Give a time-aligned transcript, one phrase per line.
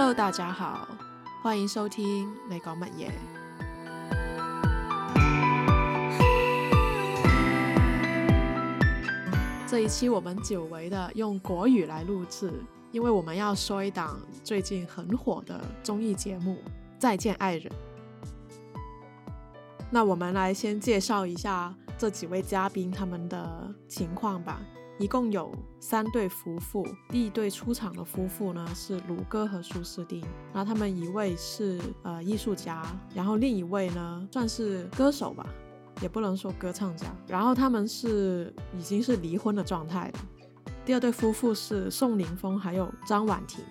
[0.00, 0.86] Hello，大家好，
[1.42, 3.10] 欢迎收听你講乜嘢？
[9.66, 12.52] 这一期我们久违的用国语来录制，
[12.92, 16.58] 因为我们要说一档最近很火的综艺节目
[16.96, 17.64] 《再见爱人》。
[19.90, 24.60] 那我们来先介绍一下这几位嘉宾他们的情况吧。
[24.98, 30.20] 一共有三对夫妇，第一对出场的夫妇呢是卢哥和苏诗丁，
[30.52, 32.82] 然后他们一位是呃艺术家，
[33.14, 35.46] 然后另一位呢算是歌手吧，
[36.02, 40.18] 也不能说歌唱家，然后他们是已经是离婚的状态的。
[40.84, 43.64] 第二对夫妇是宋凌峰还有张婉婷，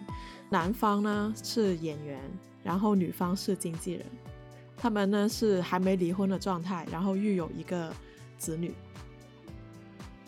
[0.49, 2.21] 男方呢是演员，
[2.63, 4.05] 然后女方是经纪人，
[4.77, 7.91] 他们呢是还没离婚的状态，然后育有一个
[8.37, 8.73] 子女。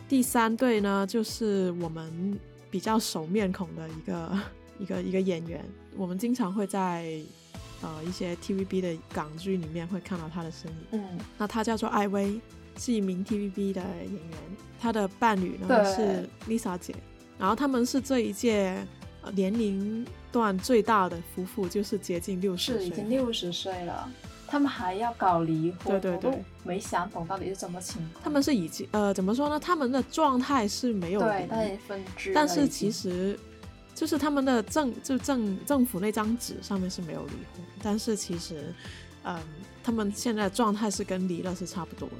[0.10, 2.38] 第三对呢，就是我们
[2.72, 4.40] 比较熟面孔的一个
[4.80, 5.64] 一个一个演员，
[5.96, 7.22] 我们经常会在
[7.84, 10.78] 呃一些 TVB 的港剧里面会看到他的身影。
[10.94, 12.42] 嗯，那他叫做艾薇，
[12.80, 14.38] 是一名 TVB 的演员，
[14.82, 16.96] 他的伴侣呢是 Lisa 姐，
[17.38, 18.76] 然后他们是这一届
[19.34, 24.12] 年龄段最大的夫妇，就是接近六十岁，是已经六十岁了。
[24.50, 28.24] 他们还要搞离婚，对对对，没想懂到底是什么情况。
[28.24, 29.60] 他们是已经呃，怎么说呢？
[29.60, 32.32] 他们的状态是没有对，但分支。
[32.34, 33.40] 但是其实
[33.94, 38.74] 就是他们的政就政政府那张纸上面是没有离婚，但是其实
[39.24, 39.40] 嗯，
[39.84, 42.16] 他们现在的状态是跟离了是差不多的。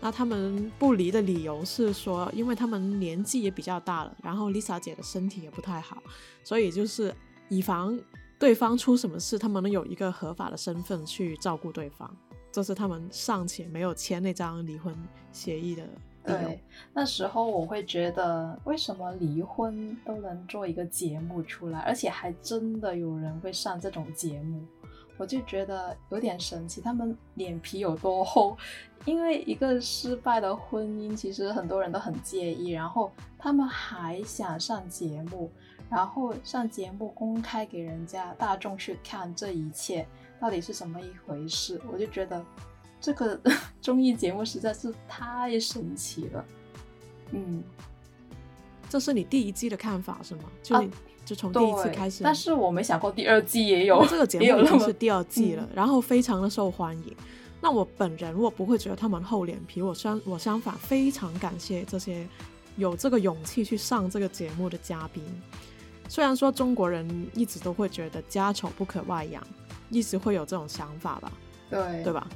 [0.00, 6.02] 那他们不离的理由是说，因为他们年纪也比较大了，然后 Lisa 姐的身体也不太好，
[6.42, 7.14] 所以就是
[7.48, 7.98] 以防。
[8.38, 12.08] 对方出什么事，他们能有一个合法的身份去照顾对方，
[12.52, 14.96] 这是他们尚且没有签那张离婚
[15.32, 15.82] 协议的
[16.24, 16.58] 理由。
[16.94, 24.64] 那时候我会觉得，为什么离婚都能做一个节目出来，而且还真的有人会上这种节目，
[25.16, 26.80] 我就觉得有点神奇。
[26.80, 28.56] 他们脸皮有多厚？
[29.04, 35.50] 因为一个失败的婚姻，其实很多人都很介意，然后他们还想上节目。
[35.90, 40.06] 然后上节目公开给人家大众去看这一切
[40.38, 42.44] 到底是什么一回事，我就觉得
[43.00, 43.40] 这个
[43.80, 46.44] 综艺节目实在是太神奇了。
[47.32, 47.62] 嗯，
[48.88, 50.42] 这是你第一季的看法是吗？
[50.62, 50.90] 就你
[51.24, 57.16] 就从第一次开始，但是我没想过第二季也有这个节 目已经是第二季了，然后非常的受欢迎。
[57.60, 62.26] 那我本人我不会觉得他们厚脸皮，我相我相反非常感谢这些
[62.76, 65.22] 有这个勇气去上这个节目的嘉宾。
[66.08, 69.46] 虽然说中国人一直都会觉得家丑不可外扬，
[69.90, 71.30] 一直会有这种想法吧，
[71.68, 72.26] 对对吧？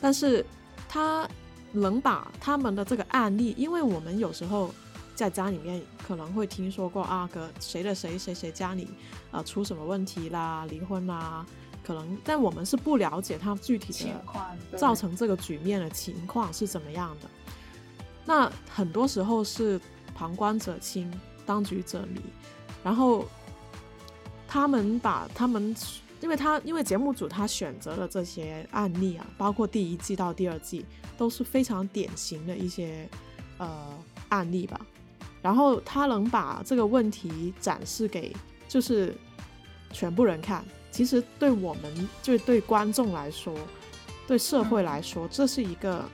[0.00, 0.44] 但是
[0.88, 1.28] 他
[1.72, 4.74] 能把他们的这个案例，因为我们有时候
[5.14, 8.88] 在家里面可能会听说过啊，哥谁的谁谁谁家里
[9.30, 11.46] 啊出什么问题啦，离婚啦，
[11.84, 14.12] 可能但我们是不了解他具体
[14.72, 17.28] 的造成这个局面的情况是怎么样的。
[18.24, 19.80] 那很多时候是
[20.14, 21.12] 旁观者清，
[21.46, 22.20] 当局者迷。
[22.82, 23.26] 然后，
[24.46, 25.74] 他们把他们，
[26.20, 30.84] 因为他因为节目组他选择了这些案例啊，包括第一季到第二季
[31.16, 33.08] 都是非常典型的一些
[33.58, 33.68] 呃
[34.28, 34.80] 案例吧。
[35.40, 38.34] 然后他能把这个问题展示给
[38.66, 39.14] 就是
[39.92, 43.54] 全部人看，其实对我们就对观众来说，
[44.26, 46.04] 对社会来说，这是一个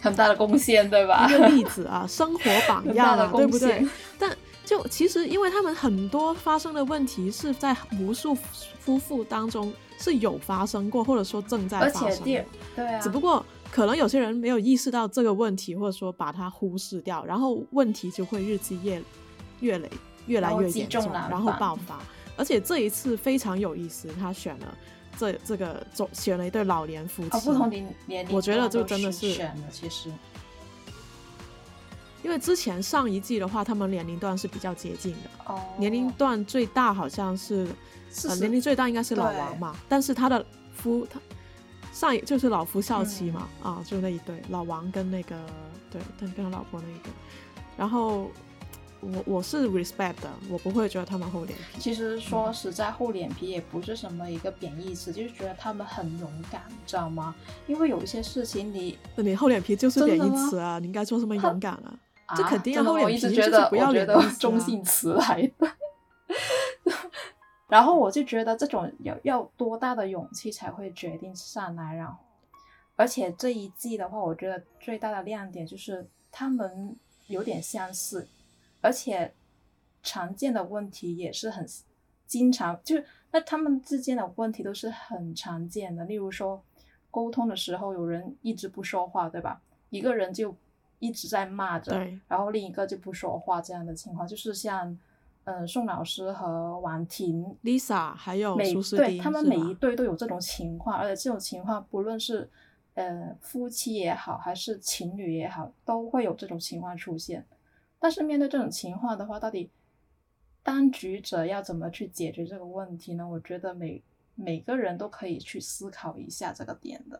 [0.00, 1.26] 很大的贡献，对吧？
[1.28, 3.84] 一个例子啊，生活榜样啊，对不对？
[4.18, 4.30] 但
[4.68, 12.22] 就其实，因为他们很多发生的问题是在无数夫妇当中是有发生过，或者说正在发生。
[12.22, 13.00] 对啊。
[13.00, 19.02] 只不过可能有些人没有意识到这个问题，或者说把它忽视掉，然后问题就会日积月
[19.60, 19.90] 月累，
[20.26, 21.98] 越来越严重，然后爆发。
[22.36, 24.78] 而且这一次非常有意思，他选了
[25.18, 30.10] 这这个总选了一对老年夫妻，不同年年龄，我觉得就真的是选了，其实。
[32.22, 35.60] 因为之前上一季的话，他们年龄段是比较接近的，哦。
[35.78, 37.66] 年龄段最大好像是，
[38.28, 40.44] 呃，年龄最大应该是老王嘛，但是他的
[40.74, 41.20] 夫他
[41.92, 45.36] 上一就是老夫少妻嘛，啊，就那一对老王跟那个
[45.90, 47.12] 对，跟跟他老婆那一对，
[47.76, 48.30] 然后
[49.00, 51.80] 我我是 respect 的，我不会觉得他们厚脸皮。
[51.80, 57.32] 其实说实在，厚脸皮也不是什么一个贬义词，就是觉得他们很勇敢，你知道吗？
[57.68, 61.94] 因为有一些事情你你厚脸皮就是贬义词啊，你应该说什么勇敢啊？
[62.36, 65.68] 这肯定要厚脸皮，就是不要脸的中性词来的。
[67.68, 72.16] 然后我就觉得这种要要多大的勇气才会决定上来，然后
[72.96, 76.96] 而且这一季的话，我觉得最大的亮点就是他们
[77.26, 78.26] 有点相似，
[78.80, 79.34] 而且
[80.02, 81.66] 常见的问题也是很
[82.26, 82.96] 经常，就
[83.30, 86.62] 那他们之间的问题都是很常见的，例如说
[87.10, 89.60] 沟通的时候有人一直不说话，对吧？
[89.90, 90.54] 一个人就
[90.98, 91.92] 一直在骂着，
[92.26, 94.98] 然后另一个就不说话，这样的情况就是像。
[95.44, 102.46] 呃，宋老师和婉婷、Lisa 还有苏斯丁，他们每一对都有这种情况，而且这种情况不论是
[102.92, 107.46] 呃夫妻也好，还是情侣也好，都会有这种情况出现。
[107.98, 109.70] 但是面对这种情况的话，到底
[110.62, 113.26] 当局者要怎么去解决这个问题呢？
[113.26, 114.02] 我觉得每
[114.34, 117.18] 每个人都可以去思考一下这个点的。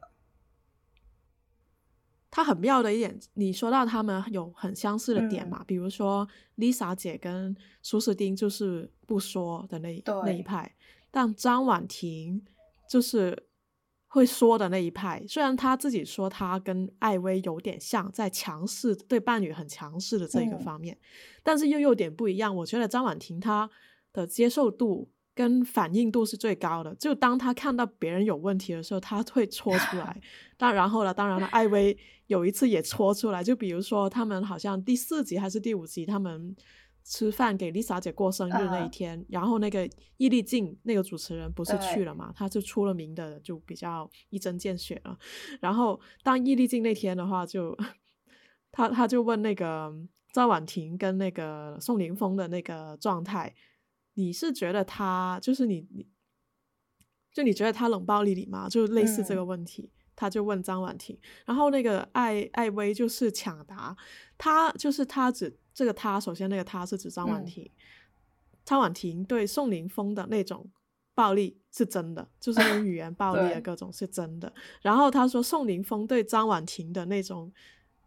[2.31, 5.65] 他很妙的一点，你说到他们有很相似的点嘛？
[5.67, 10.75] 比如说 Lisa 姐跟苏斯丁就是不说的那那一派，
[11.11, 12.45] 但张婉婷
[12.89, 13.47] 就是
[14.07, 15.25] 会说的那一派。
[15.27, 20.99] 虽然她自己说她跟艾薇有点像，在强势对伴侣很强势的这一个方面，
[21.43, 22.55] 但是又有点不一样。
[22.57, 23.71] 我觉得张婉婷她
[24.13, 25.11] 的接受度。
[25.39, 30.21] 跟反应度是最高的，就当他看到别人有问题的时候，他会戳出来。
[30.59, 31.97] 但然后呢，当然了，艾薇
[32.27, 36.57] 有一次也戳出来，就比如说他们好像第四集还是第五集，他们
[37.05, 45.17] 吃饭给丽莎姐过生日那一天，然后那个易立竞那个主持人不是去了嘛，他就出了名的就比较一针见血了。
[45.61, 47.79] 然后当易立竞那天的话，就
[48.73, 49.95] 他他就问那个
[50.33, 53.55] 赵婉婷跟那个宋凌峰的那个状态。
[54.19, 56.05] 你是觉得他就是你你，
[57.33, 58.69] 就你觉得他冷暴力你吗？
[58.69, 61.17] 就类似这个问题，他就问张婉婷，
[61.47, 63.97] 然后那个艾艾薇就是抢答，
[64.37, 67.71] 他就是他指这个他，首先那个他是指张婉婷，
[68.65, 70.69] 张婉婷对宋凌峰的那种
[71.15, 77.53] 暴力是真的，就是那种语言暴力啊 各种是真的，然后他说宋凌峰对张婉婷的那种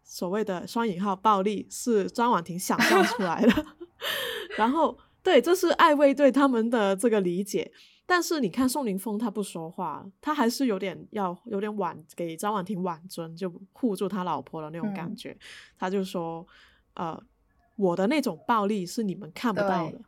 [0.03, 3.65] 所谓的双引号暴力是张婉婷想象出来的，
[4.59, 4.97] 然后。
[5.23, 7.71] 对，这是艾薇对他们的这个理解。
[8.05, 15.37] 但是你看宋凌峰，他不说话，他还是有点要有点婉给张婉婷挽尊，就护住他老婆的那种感觉。
[15.77, 16.45] 他就说
[16.95, 17.17] ：“呃，
[17.77, 20.01] 我的那种暴力是你们看不到的，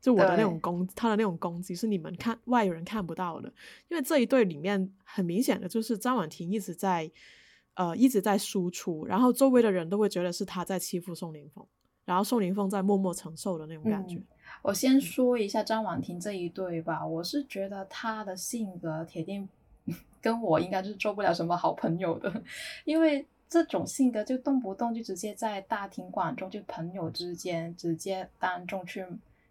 [0.00, 3.52] 就我的那种攻，他的那种攻击是你们看外人看不到的。
[3.88, 7.10] 因为这一对里面很明显的就是张婉婷一直在
[7.74, 11.66] 呃一直在输出，然后周围的人都会觉得是他在欺负宋凌峰，
[12.06, 14.16] 然后宋凌峰在默默承受的那种感觉。”
[14.62, 19.48] 我先说一下张婉婷这一对吧，我是觉得她的性格铁定
[20.22, 22.32] 跟我应该是做不了什么好朋友的，
[22.84, 29.04] 因为这种性格就动不动就直接在大庭广众，就朋友之间直接当众去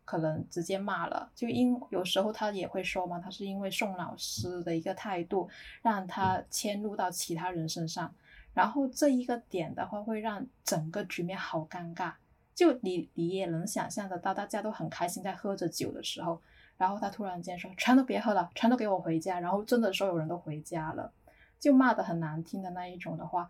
[0.06, 5.50] 可能直接骂了，就因有时候他也会说嘛，他是因为宋老师的一个态度
[5.82, 8.14] 让他迁怒到其他人身上，
[8.54, 12.14] 然后这一个点的话会让整个局面好尴尬。
[12.62, 16.40] 就你你也能想象得到，大家都很开心在喝着酒的时候，
[16.78, 21.12] 然后他突然间说：“全都别喝了，全都给我回家。”然后真的所有人都回家了，
[21.60, 23.50] 就骂的很难听的那一种的话，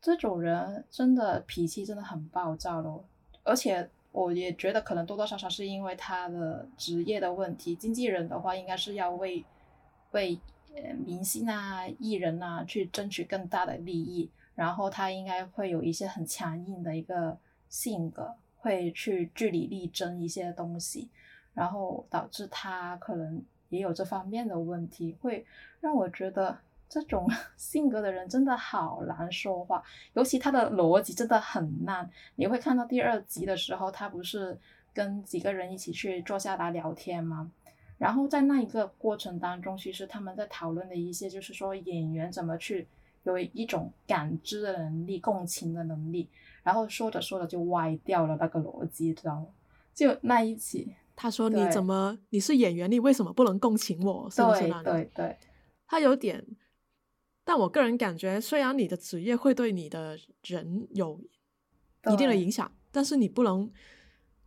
[0.00, 3.04] 这种人真的脾气真的很暴躁咯。
[3.42, 9.44] 而且我也觉得可能多多少少是因为他的职业的问题，经纪人的话应该是要为
[10.12, 10.38] 为
[10.76, 17.36] 呃明星啊、艺人啊去争取更大的利益，然后他应该会有一些很强硬的一个。
[17.68, 21.08] 性格会去据理力争一些东西，
[21.54, 25.44] 然后导致他可能也有这方面的问题，会
[25.80, 26.58] 让我觉得
[26.88, 29.82] 这种 性格的人真的好难说话，
[30.14, 32.10] 尤其他的逻辑真的很烂。
[32.36, 34.58] 你会看到第二集的时候，他不是
[34.92, 37.50] 跟几个人一起去坐下来聊天吗？
[37.98, 42.86] 然后在那一个过程当中，其实他们在讨论的一些就是说演员怎么去
[43.24, 46.28] 有一种感知的能力、共情的能力。
[46.68, 49.46] 然后说着说着就歪掉了那个逻辑，知道吗？
[49.94, 55.34] 就那一起，他说：“你怎么你是演员，你为什么不能共情我？”是不是那对对，
[55.86, 56.44] 他有点，
[57.42, 61.18] 但我个人感觉，虽然你的职业会对你的人有
[62.12, 63.72] 一定的影响，但是你不能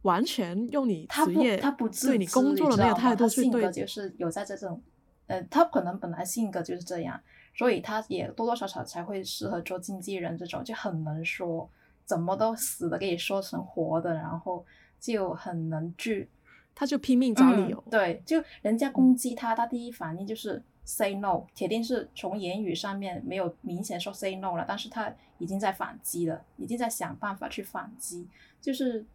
[0.04, 4.80] 完全用你职业他不对你工作的那个态度去对，就是有在这种，
[5.25, 7.20] 呃，他可能本来性格就是这样，
[7.56, 11.68] 所以他也多多少少才会适合做经纪人这种，就很能说。
[12.12, 14.65] 怎么都死的给你说成活的，然后
[15.00, 16.30] 就很能拒，
[16.75, 17.82] 他就拼命找理由。
[17.89, 28.27] 对，就人家攻击他，他第一反应就是 say no，铁定是从言语上面没有明显说 say no 了，但是他已经在反击了，已经在想办法去反击，
[28.60, 29.06] 就是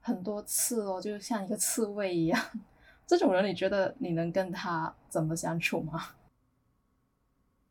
[0.00, 2.42] 很多次哦，就像一个刺猬一样。
[3.06, 6.02] 这种人，你觉得你能跟他怎么相处吗？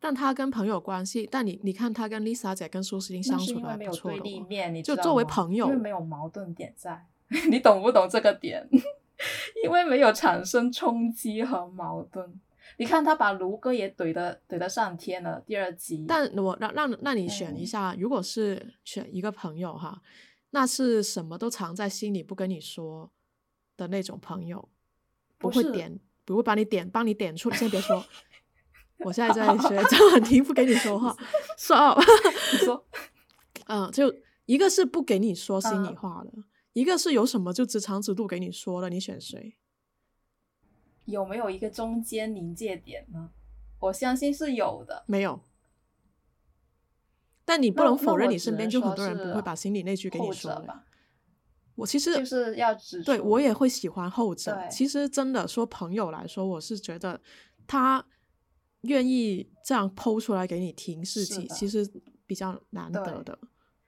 [0.04, 7.06] 但他跟朋友关系，但你你看他跟 Lisa 姐跟苏诗丁相处的没有对立面，就作为朋友，因为没有矛盾点在，
[7.52, 8.68] 你懂不懂这个点？
[9.64, 12.42] 因为没有产生冲击和矛盾。
[12.78, 16.06] 你看他把卢哥也怼的怼得上天了，第二集。
[16.08, 20.02] 但我让让让你选一嗯下，如果是选一个朋友哈，
[20.50, 23.12] 那是什么都藏在心里不跟你说
[23.78, 24.68] 的那种朋友，
[25.38, 27.52] 不会点，不会把你点，帮你点出。
[27.52, 28.04] 先别说，
[29.04, 31.16] 我现在在学张婉婷不给你说话，
[31.58, 32.00] stop。
[32.54, 32.86] 你说
[33.68, 34.14] 嗯，就
[34.46, 36.32] 一个是不给你说心里嗯话的，
[36.74, 39.56] 一个是有什么就直肠直肚给你说了，你选谁？
[41.06, 43.32] 有没有一个中间临界点呢？
[43.80, 45.04] 我相信是有的。
[45.08, 45.42] 没有。
[47.44, 50.62] 但你不能否认，你身边就很多人不会把心里那句给你说的。
[50.62, 50.86] 者吧，
[51.76, 54.58] 我其实就是要指对我也会喜欢后者。
[54.70, 57.20] 其实真的说朋友来说，我是觉得
[57.66, 58.06] 他
[58.82, 61.88] 愿意这样剖出来给你听事是的情，其实
[62.26, 63.38] 比较难得的。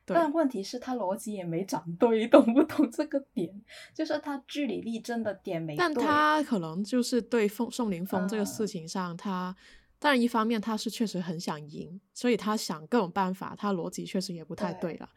[0.05, 3.49] 但问题是，他逻辑也没长对， 懂不懂这个点？
[3.93, 5.77] 就是他据理力争的点没对。
[5.77, 9.55] 但他可能就是对宋宋凌峰这个事嗯情上，他
[9.99, 15.09] 当然一方面他是确实很想赢，所以他想各种办法，他逻辑确实也不太对对了。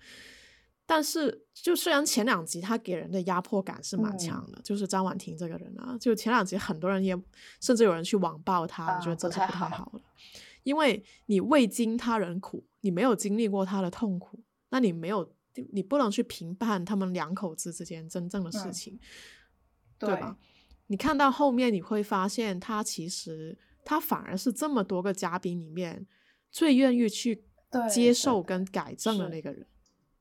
[0.87, 7.15] 但是，就虽然前两集他给人的压迫感是蛮嗯强的，就是张婉婷这个人啊，就前两集很多人也
[7.61, 10.01] 甚至有人去网暴他，我觉啊得这是不太好好的，
[10.63, 14.39] 因为你未经他人苦，你没有经历过他的痛苦，
[14.71, 15.29] 那你没有，
[15.73, 19.01] 你不能去评判他们两口子之间真正的事嗯情。
[19.99, 20.37] 对吧？
[20.89, 26.07] 你看到后面，你会发现他其实他反而是这么多个嘉宾里面
[26.51, 27.43] 最愿意去
[27.91, 29.67] 接受跟改正的那个人，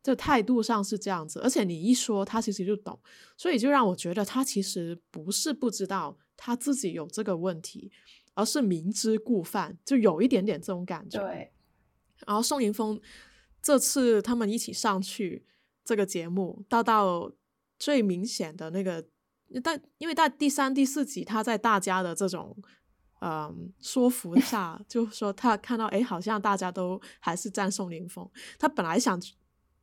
[0.05, 1.39] 这态度上是这样子。
[1.39, 2.99] 而且你一说，他其实就懂，
[3.35, 7.91] 所以就让我觉得他其实不是不知道他自己有这个问题，
[8.35, 11.19] 而是明知故犯，就有一点点这种感觉。
[11.19, 11.51] 对
[12.27, 13.01] 然后宋宁峰
[13.63, 15.43] 这次他们一起上去
[15.83, 17.31] 这个节目，到到
[17.79, 19.03] 最明显的那个，
[19.63, 22.55] 但因为在第三、第四集，他在大家的这种
[23.21, 29.19] 嗯说服下，就说他看到哎，好像大家都还是赞宋宁峰，他本来想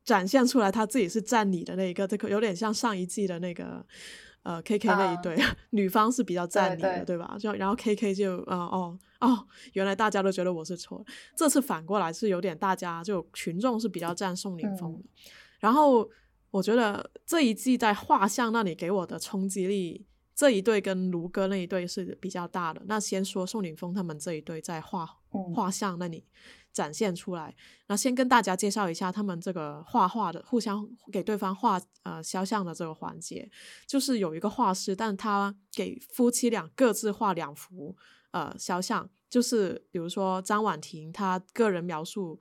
[0.04, 3.84] 展现出来他自己是占理的那一个，这个有点像上一季的那个。
[4.44, 5.38] 呃，K K 那一啊对、
[5.70, 7.36] 女方是比较占理的，对对吧？
[7.38, 11.04] 就然后 K K 就呃哦哦，原来大家都觉得我是错的，
[11.36, 15.04] 这次反过来是有点大家就群众是比较占宋宁峰的，
[15.60, 16.10] 然后
[16.50, 20.04] 我觉得这一季在画像那里给我的冲击力，
[20.34, 22.82] 这一对跟卢哥那一对是比较大的。
[22.86, 26.24] 那先说宋宁峰他们这一对在画嗯画像那里
[26.72, 27.54] 展现出来，
[27.86, 33.50] 那先跟大家介绍一下他们这个画画的互相给对方画呃肖像的这个环节，
[33.86, 37.96] 就是有一个画师，但他给夫妻俩各自画两幅
[38.30, 42.40] 呃肖像，就是比如说张婉婷她个人描述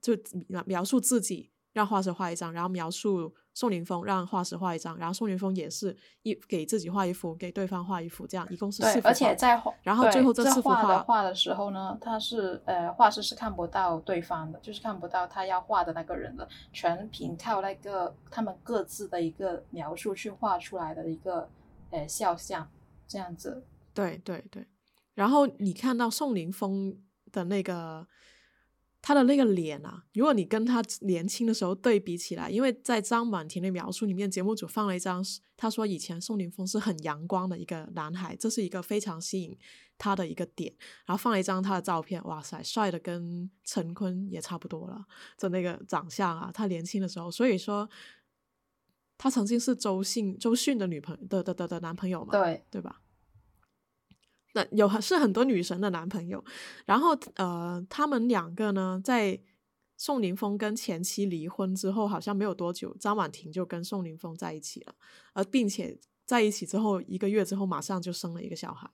[0.00, 0.16] 就
[0.48, 1.50] 描描述自己。
[1.74, 9.10] 让画师画一张，然后描述宋凌峰让画师画一张，然后宋凌峰也是一给自己画一幅，给对方画一幅，这样一共是四，幅画。
[9.10, 21.48] 而且在画，然后最后这四幅画的画画的时候呢，他是呃画师是看不到对方的，就是看不到他要画的那个人的，全凭靠那个他们各自的一个描述去画出来的一个
[21.90, 22.68] 呃肖像，
[23.06, 23.64] 这样子。
[23.94, 24.66] 对对对，
[25.14, 26.96] 然后你看到宋凌峰
[27.30, 28.06] 的那个
[29.02, 35.20] 他的那个脸啊，如果你跟他年轻的时候对比起来，因为在张婉婷的描述里面，节目组放了一张，
[35.56, 39.58] 他说以前宋凌峰是很阳光的一个男孩，这是一个非常吸引
[39.98, 40.72] 他的一个点，
[41.04, 45.04] 然后放了一张他的照片，哇塞，帅的跟陈坤也差不多了，
[45.36, 47.90] 的那个长相啊，他年轻的时候，所以说
[49.18, 53.00] 他曾经是周迅周迅的女朋友的的的的男朋友嘛，对，对吧？
[54.52, 56.44] 那有很是很多女神的男朋友，
[56.84, 59.40] 然后呃，他们两个呢，在
[59.96, 64.94] 宋宁峰跟前妻离婚之后，好像没有多久，张婉婷就跟宋宁峰在一起了，
[65.32, 68.90] 而并且在一起之后一个月之后，马上就生了一个小孩。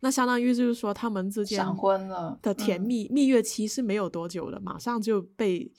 [0.00, 5.72] 那相当于就是说，他们之间闪婚了的甜嗯蜜、蜜月期是没有多久的，马上就被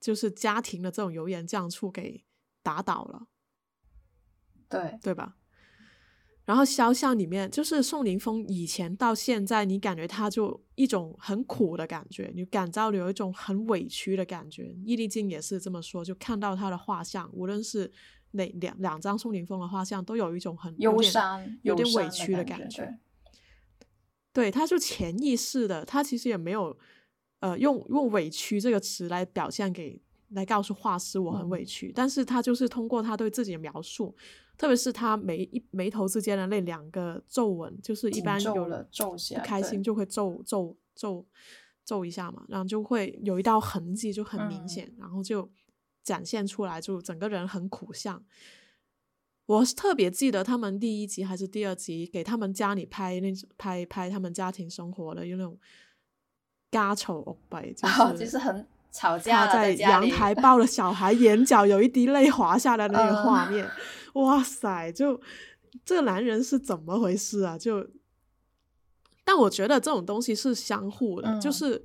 [0.00, 2.24] 就是家庭的这种油盐酱醋给
[2.62, 3.26] 打倒了。
[4.68, 5.37] 对对吧？
[6.48, 14.74] 然后肖像里面，就是宋凌峰以前到现在，你感觉他就一种很苦的感觉，你感到有一种很委屈的感觉。
[14.82, 17.92] 易立竞也是这么说，就看到他的画像，无论是
[18.30, 22.96] 哪两两张宋凌峰的画像，都有一种很忧伤、有点委屈的感感觉。
[24.32, 26.74] 对对，他就潜意识的，他其实也没有，
[27.40, 30.00] 呃，用用委屈这个词来表现给
[30.30, 31.50] 来告诉画师我很嗯。
[31.50, 34.14] 委屈，但是他就是通过他对自己的描述，
[34.56, 41.26] 特别是他眉一眉头之间的那两个皱纹，就是一般有皱了皱起不开心就会皱皱皱
[41.84, 45.50] 皱一下嘛，然后就会有一道痕迹就很明嗯显，然后就
[46.02, 48.24] 展现出来，就整个人很苦相。
[49.46, 55.58] 我特别记得他们第一集还是第二集给他们家里拍那拍拍他们家庭生活的，有那种
[56.70, 63.70] 家丑屋败，就是就是很吵架他在阳台抱了小孩， 眼角有一滴泪滑下来的那个画面，
[64.14, 64.90] 哇塞！
[64.92, 65.20] 就
[65.84, 67.56] 这个男人是怎么回事啊？
[67.56, 67.86] 就，
[69.24, 71.84] 但我觉得这种东西是相互的，就是。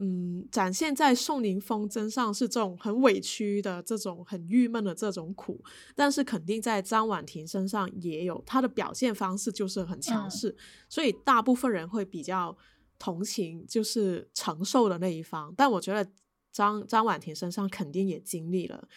[0.00, 5.60] 嗯，展现在宋宁峰身上是这种很委屈的、这种很郁闷的这种苦，
[5.96, 10.56] 但是肯定在张婉婷身上也有，她的表现方式就是很强势，
[10.88, 12.56] 所以大部分人会比较
[12.98, 15.54] 同情，就是承受的那一方。
[15.56, 16.10] 但我觉得
[16.50, 18.88] 张张婉婷身上肯定也经历了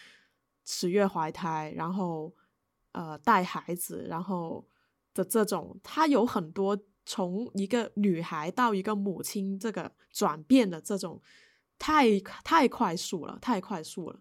[0.64, 2.34] 十月怀胎，然后
[2.92, 4.66] 呃带孩子，然后
[5.14, 6.78] 的这种，她有很多。
[7.04, 11.20] 从一个女孩到一个母亲，这个转变的这种
[11.76, 14.20] 太太快速了，太快速了。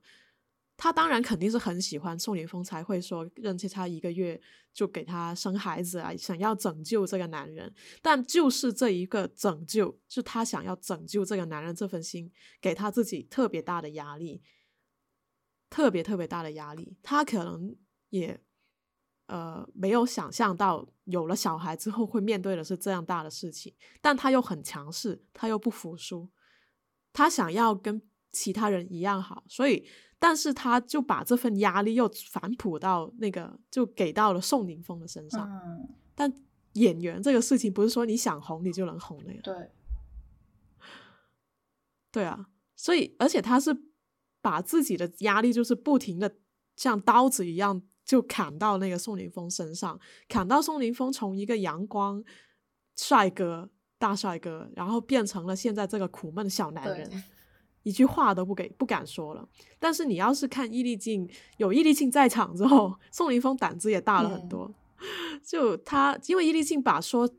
[0.81, 4.41] 他当然肯定是很喜欢宋宁峰，才会说认识他一个月
[4.73, 7.71] 就给他生孩子啊，想要拯救这个男人。
[8.01, 14.41] 但就是这一个拯救，是他想要拯救这个男人这份心，给他自己特别大的压力，
[15.69, 16.97] 特别特别大的压力。
[17.03, 17.75] 他可能
[18.09, 18.41] 也。
[19.27, 26.29] 呃，没有想象到有了小孩之后会面对的是这样大的事情，但他又很强势，他又不服输，
[27.13, 29.85] 他想要跟其他人一样好，所以，
[30.19, 35.49] 但是他就把这份压力又反哺到那个，就给到了宋宁峰的身上。
[35.49, 36.33] 嗯，但
[36.73, 39.39] 演员这个事情不是说你想红你就能红的呀。
[39.43, 39.71] 对，
[42.11, 43.75] 对啊，所以而且他是
[44.41, 46.35] 把自己的压力就是不停的
[46.75, 47.81] 像刀子一样。
[48.03, 49.97] 就砍到那个宋宁峰身上，
[50.27, 52.21] 砍到宋宁峰从一个阳光
[52.97, 57.09] 帅哥、大帅哥，然后变成了现在这个苦闷的小男人，
[57.83, 59.47] 一句话都不给、不敢说了。
[59.79, 64.71] 但是你要是看易立竞，有易立竞在场之后，宋林峰胆子也大了很多。
[65.43, 67.29] 就他，因为易立竞把说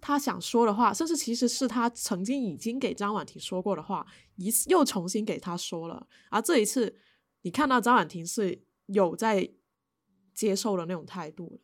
[0.00, 6.06] 他想说的话，甚至其实是他曾经已经给张婉婷说过的话，一次又重新给他说了。
[6.30, 6.96] 而这一次，
[7.42, 9.50] 你看到张婉婷是有在。
[10.36, 11.58] 接受的那种态度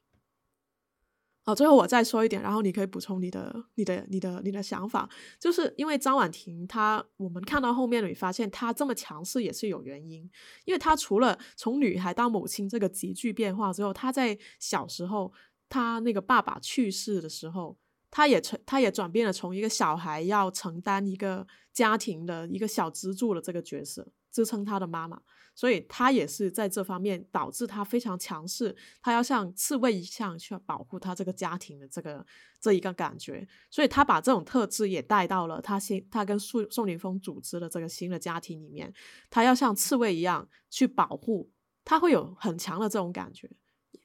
[1.44, 5.09] 好，最后我再说一点，然后你可以补充你的、你的、你的、你的想法。
[5.40, 10.31] 就是因为张婉婷，她我们看到后面，你发现她这么强势也是有原因，
[10.64, 15.33] 因为她除了从女孩到母亲这个急剧变化之后，她在小时候，
[15.68, 17.76] 她那个爸爸去世的时候，
[18.09, 25.20] 她也成，她也转变了从一个小孩要承担一个家庭的一个小支柱的这个角色，支撑她的妈妈。
[25.54, 32.24] 所以他也是在这方面导致他非常强势，他要像刺猬一样去保护他这个家庭的这个
[32.60, 38.92] 这一个感觉，所以他把这种特质也带到了他新他跟宋宋凌峰组织的这个新的家庭里面，
[39.28, 41.50] 他要像刺猬一样去保护，
[41.84, 43.50] 他会有很强的这种感觉，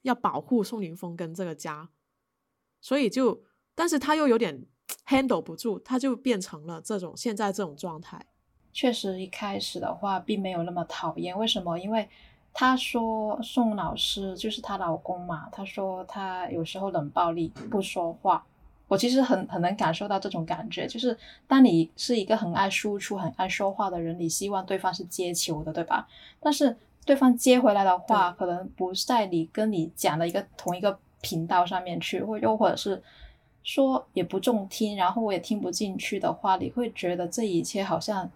[0.02, 1.90] 要保护宋凌峰跟这个家，
[2.82, 4.66] 所以就但是他又有点
[5.08, 8.26] handle 不住，他就变成了这种现在这种状态。
[8.74, 11.36] 确实，一开始的话并没有那么讨厌。
[11.38, 11.80] 为什么？
[11.80, 12.08] 因为
[12.54, 15.50] 他说宋老师就是她老公嘛。
[15.52, 18.46] 他说他有时候冷暴力，不说话。
[18.88, 26.08] 我其实很很能感受到这种感觉，就是当你是一个很爱输出、很爱说话的人，你希望对方是接球的，对吧？
[26.40, 33.02] 但是对方接回来的话，可能不是在你跟你讲的一个同一个频道上面去，或又或者是
[33.64, 38.30] 说也不中听，然后我也听不进去的话，你会觉得这一切好像。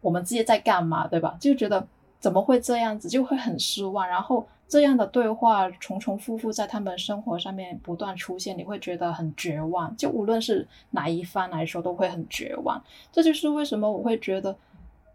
[0.00, 1.36] 我们之间在干嘛，对吧？
[1.40, 1.86] 就觉得
[2.18, 4.06] 怎么会这样子，就会很失望。
[4.08, 9.94] 然后这样的对话重重复复在他们生活上面不断出现，你会觉得很绝望。
[9.96, 12.82] 就无论是哪一方来说，都会很绝望。
[13.10, 14.56] 这就是为什么我会觉得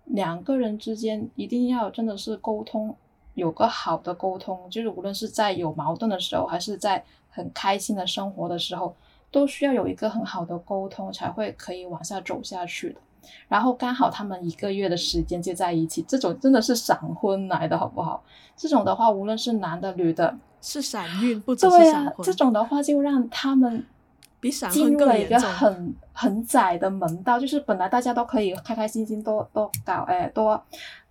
[0.06, 2.96] 两个人之间一定要真的是沟通，
[3.34, 4.70] 有个好的沟通。
[4.70, 8.96] 就是无论是在有矛盾的时候，还是在很开心的生活的时候，
[9.32, 13.00] 都需要有一个很好的沟通，才会可以往下走下去的。
[13.48, 18.24] 然后刚好他们一个月的时间就在一起，这种真的是闪婚来的好不好？
[18.58, 22.26] 这种的话，无论是男的女的，是闪孕，不只是闪婚。
[22.26, 23.86] 这种的话，就让他们
[24.40, 30.64] 比闪婚更一个很很窄的门道，就是本来大家都可以开开心心多多搞，哎，多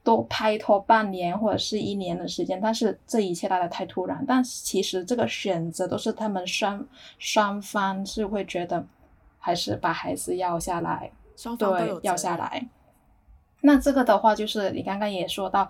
[0.02, 4.24] 多拍拖半年或者是一年的时间，但是这一切来的太突然。
[4.26, 6.86] 但其实这个选择都是他们双
[7.18, 8.84] 双方是会觉得，
[9.38, 11.10] 还是把孩子要下来。
[11.58, 12.68] 对，掉下来。
[13.60, 15.68] 那这个的话，就是你刚刚也说到，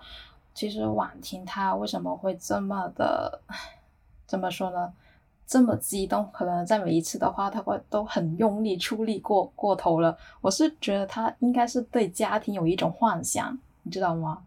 [0.53, 3.39] 其实婉婷她为什么会这么的，
[4.25, 4.93] 怎么说呢？
[5.47, 10.17] 这么激动，可能在每一次的话，她会都很用力出力过过头了。
[10.41, 14.43] 我是觉得她应该是对家庭有一种幻想，你知道吗？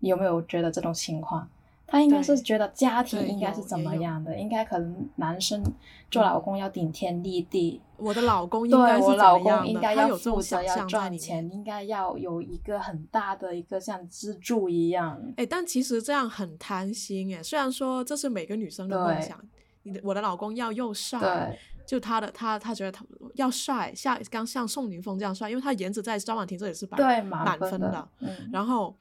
[0.00, 1.48] 你有没有觉得这种情况？
[1.92, 5.62] 他应该是觉得家庭应该是怎么样的，应该可能男生
[6.10, 9.68] 做老公要顶天立地，我的老公应对该是怎我老公？
[9.68, 15.20] 应该要有这种负责要想象在钱，应该要有一个很大的一个像支柱一样。
[15.36, 17.42] 哎，但其实这样很贪心哎。
[17.42, 19.38] 虽然说这是每个女生的梦想，
[19.82, 28.96] 你的我的老公要又帅，对就他的他他觉得他要帅，像刚像宋宁峰这样帅，因为他颜值在张婉婷这里是满对，满满分的。，嗯，然后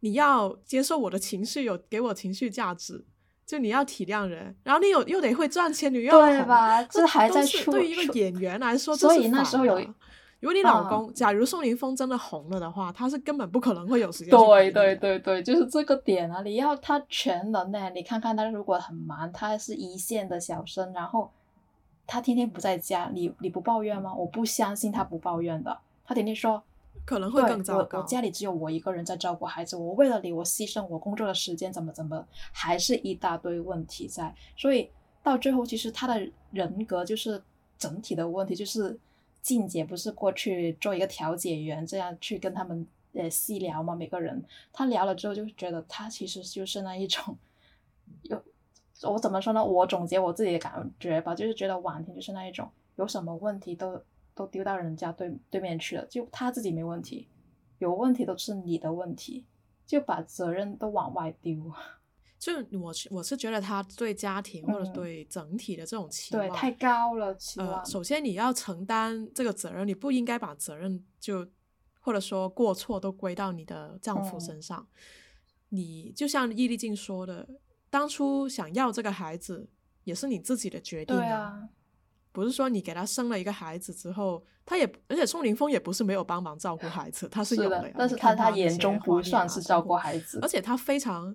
[0.00, 3.04] 你要接受我的情绪，有给我情绪价值，
[3.46, 6.82] 就你要体谅人，然后你有又得会赚钱，你又要对吧？
[6.84, 9.94] 这这还在对于一个演员来说，这所以那时候有的
[10.40, 16.40] 如果你老嗯公，假如宋宁峰真的红了的话，他是根本不可能会有时间对对对对，就是这个点啊！
[16.42, 21.30] 你要他全能呢，你看看他如果很忙，他是一线的小生，然后
[22.06, 24.14] 他天天不在家，你你不抱怨吗？
[24.14, 26.62] 我不相信他不抱怨的，他天天说，
[27.04, 28.08] 可能会更糟糕我我。
[28.08, 34.34] 家里只有我一个人在照顾孩子，我为了你，我牺牲我工作的时间，怎么怎么，还是一大堆问题在。
[34.56, 34.90] 所以
[35.22, 37.42] 到最后，其实他的人格就是
[37.78, 38.98] 整体的问题，就是
[39.42, 47.36] 静姐不是过去做一个调解员，这样去跟他们呃细聊嘛，每个人他聊了之后，就觉得他其实就是那一种
[48.22, 48.42] 有。
[49.02, 49.64] 我怎么说呢？
[49.64, 53.98] 我总结我自己的感觉吧，就是觉得婉婷就是那一种有什么问题都
[54.34, 57.28] 都丢到人家对对面去了，就他自己没问题，
[57.78, 59.46] 有问题都是你的问题，
[59.86, 61.72] 就把责任都往外丢。
[62.40, 71.46] 就我是我是觉得他对家庭或者嗯对整体的这种期对，望，太高了期呃，首先你要承担这个责任，你不应该把责任就
[72.00, 74.86] 或者说过错都归到你的丈夫嗯身上。
[75.68, 77.46] 你就像易立竞说的，
[77.90, 79.68] 当初想要这个孩子
[80.04, 81.68] 也是你自己的决定对啊，
[82.32, 91.34] 不是说你给他生了一个孩子之后，他也而且宋凌峰也不是没有帮忙照顾孩子，他是有呀。，的但是你看他眼中不算是照顾孩子而，且他非常，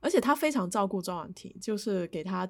[0.00, 2.48] 而且他非常照顾周婉婷，就是给他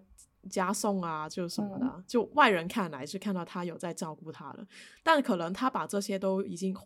[0.50, 4.66] 加送啊，就是什么的，嗯就外人看来是看到他有在照顾他了，
[5.02, 6.76] 但可能他把这些都已经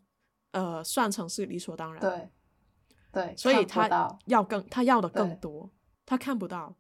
[0.53, 2.29] 呃算成是理所当然，，对
[3.11, 5.71] 对，所以他要更他要的更多，
[6.05, 6.77] 他看不到。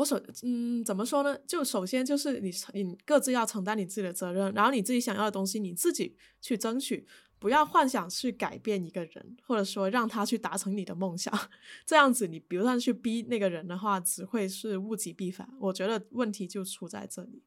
[0.00, 1.36] 我首嗯怎么说呢？
[1.46, 7.06] 就首先就是你你各自要承担你自己的责任，然后你自己想要的东西你自己去争取，
[7.38, 11.32] 不要幻想去改变一个人，或者说让他去达成你的梦想。
[11.84, 15.46] 这样子你比如说去逼那个人的话，只会是物极必反。
[15.60, 17.42] 我觉得问题就出在这里。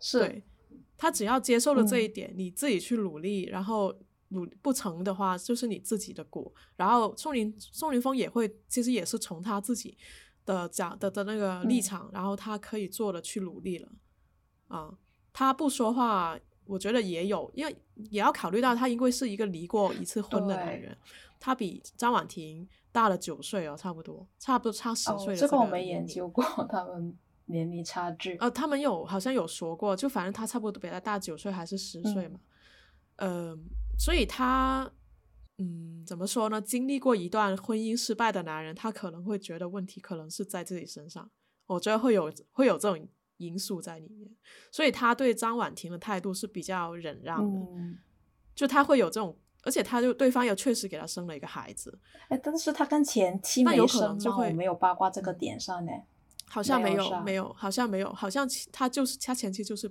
[0.00, 0.44] 是对
[0.96, 3.92] 他只要接受了这一嗯点，你自己去努力，然后
[4.28, 6.54] 努不成的话，就是你自己的果。
[6.76, 9.98] 然后宋林宋林峰也会，其实也是从他自己
[10.48, 13.88] 的讲的的那个立嗯场，然后他可以做的去努力了。
[14.68, 14.92] 啊，
[15.32, 17.76] 他不说话，我觉得也有，因为
[18.10, 20.96] 也要考虑到他因为是一个离过一次婚的男人，
[21.38, 28.36] 他比张婉婷大了九岁哦，差不多，差不多差十哦岁，的这个我没研究过他们年龄差距。
[28.38, 32.40] 呃，他们有好像有说过，就反正他差不多比他大九岁还是十岁嗯嘛，
[33.16, 33.58] 呃，
[33.98, 34.90] 所以他，
[35.58, 36.60] 嗯，怎么说呢？
[36.60, 41.30] 经历过一段婚姻失败的男人，他可能会觉得问题可能是在自己身上，
[41.66, 44.30] 我觉得会有会有这种因素在里面，
[44.70, 47.98] 所以他对张婉婷的态度是比较忍让的，嗯，
[48.54, 54.18] 就他会有这种，而且他就对方也确实给他生了一个孩子，哎，但是他跟前妻没那有可能？
[54.18, 55.92] 就会没有八卦这个嗯点上呢。
[56.50, 59.86] 好像没有没有，好像没有，好像他就是他前妻就是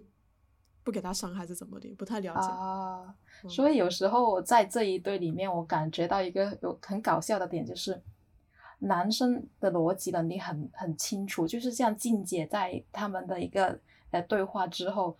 [0.88, 2.48] 不给他伤害是怎么的，不太了解。
[2.48, 8.02] 啊，嗯所以有时候在这一对里面，我感觉到一个有很搞笑的点，就是
[8.80, 13.78] 男生的逻辑能力很很清楚，就是像静姐在他们的一个
[14.12, 15.18] 呃对话之后，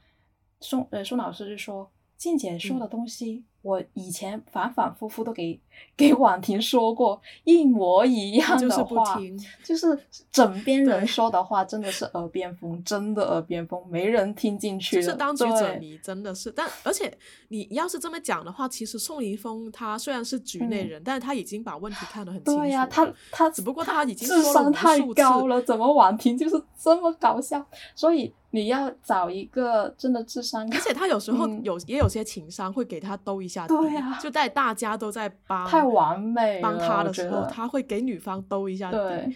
[0.62, 5.60] 宋呃宋老师就说，静姐说的东西，我以前反反复复都给
[5.96, 9.98] 给婉婷说过一模一样的话，听，就是
[10.32, 16.50] 枕边人说的话真的是耳边风，真的耳边风，没人听进去就是当局者迷，真的是。
[16.52, 17.12] 但而且
[17.50, 22.66] 你要是这么讲的话，其实宋凌峰他虽然是局内嗯人，但是他已经把问题看得很清楚了。
[22.66, 27.66] 对呀、他他只不过他他已经智商太高了，怎么婉婷就是这么搞笑？
[27.96, 38.98] 所以你要找一个真的智商高而且他有时候嗯有、也有些情商会给他兜一下底，对啊就在大家都在帮太完美，帮他的时候，他会给女方兜一下底。
[38.98, 39.36] 对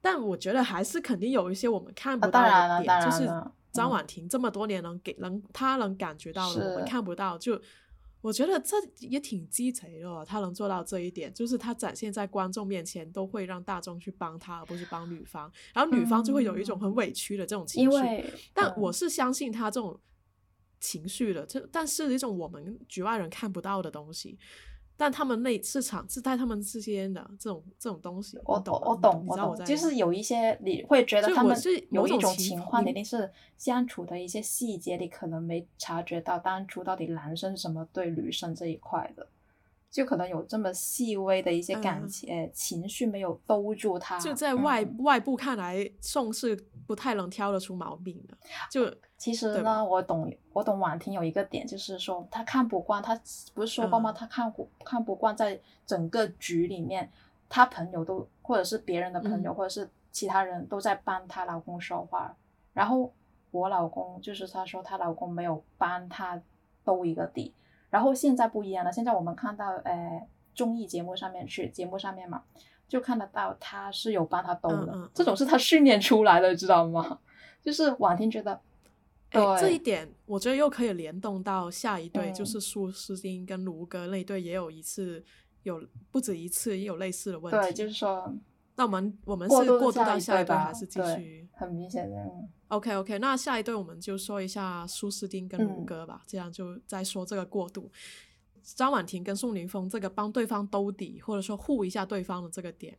[0.00, 3.26] 但我觉得还是肯定有一些我们看不啊到的当然了点，就是
[3.72, 7.38] 张婉婷这么多年能给能他能感觉到的，我们看不到。
[7.38, 7.58] 就
[8.20, 17.98] 我觉得这也挺鸡贼的哦，他能做到这一点，就是他展现在观众面前都会让大众去帮他，而不是帮女方，然后女方就会有一种很委屈的这种情绪。
[17.98, 19.98] 嗯但我是相信他这种
[20.84, 24.38] 情绪的，这但是一种我们局外人看不到的东西。
[24.96, 39.26] 但他们内市场是在他们之间的这种这种东西，我懂我懂我懂，就是有一些你会觉得他们我是有一种情情况，你你一定是相处的一些细节，你可能没察觉到当初到底男生是怎么对女生这一块的，
[39.94, 42.08] 就可能有这么细微的一些感嗯。
[42.08, 44.96] 情、呃情绪没有兜住他，就在外、嗯。
[45.04, 48.36] 外部看来，宋是不太能挑得出毛病的，
[48.68, 53.14] 就其实呢，我懂，我懂婉婷有一个点，就是说她看不惯，她
[53.54, 54.10] 不是说过吗？
[54.10, 57.08] 嗯她看不看不惯，在整个局里面，
[57.48, 59.54] 她朋友都或者是别人的朋友，嗯。
[59.54, 62.34] 或者是其他人都在帮她老公说话，
[62.72, 63.12] 然后
[63.52, 66.42] 我老公就是她说她老公没有帮她
[66.84, 67.54] 兜一个底，
[67.94, 70.20] 然后现在不一样了，现在我们看到呃
[70.52, 72.42] 综艺节目上面去节目上面嘛，
[72.88, 77.20] 就看得到他是有帮他兜的，嗯嗯这种是他训练出来的，知道吗？
[77.62, 78.60] 就是婉婷觉得。
[79.30, 85.24] 哎，这一点我觉得又可以联动到下一对，就嗯是苏诗丁跟卢哥那一对，也有一次
[85.62, 85.80] 有
[86.10, 87.60] 不止一次也有类似的问题。
[87.60, 88.34] 对，就是说
[88.74, 97.90] 那我们我们是过渡到下一对，还是继续很明显的，嗯？OK OK，那下一对我们就说一下苏诗丁跟卢嗯哥吧，这样就再说这个过渡。
[98.62, 102.98] 张婉婷跟宋凌峰这个帮对方兜底，或者说护一下对方的这个点，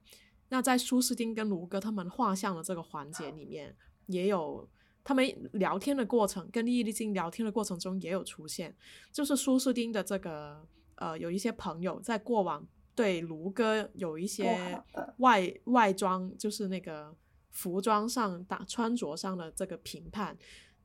[0.49, 4.69] 那在苏诗丁跟卢哥他们画像的这个环节里面，也有
[5.03, 8.75] 他们聊天的过程，跟易立竞聊天的过程中也有出现，
[9.11, 10.63] 就是苏诗丁的这个
[10.97, 14.83] 呃有一些朋友在过往对卢哥有一些
[15.17, 17.15] 外外装，就是那个
[17.55, 20.37] 服装上打穿着上的这个评判，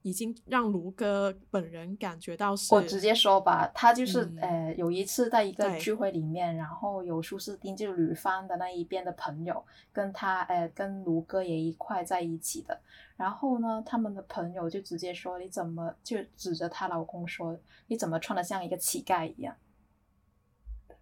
[0.02, 12.80] 已经让卢哥本人感觉到是我直接说吧，他就是、嗯呃，有一次在一个聚会里面，然后有舒斯丁就是吕方的那一边的朋友，跟他呃跟卢哥也一块在一起的。
[13.16, 19.54] 然后呢，他们的朋友就直接说：“你怎么就指着她老公说，你怎么穿的像一个乞丐一样？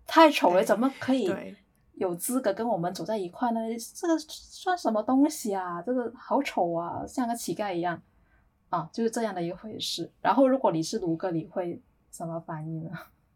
[0.05, 1.55] 太丑了，哎怎么可以对
[1.99, 3.61] 有资格跟我们走在一块呢？
[3.95, 5.83] 这个算什么东西啊？
[5.83, 8.01] 这个好丑啊，像个乞丐一样。”
[8.71, 10.13] 啊，就是这样的一回事。
[10.21, 12.91] 然后，如果你是卢哥，你会怎么反应呢？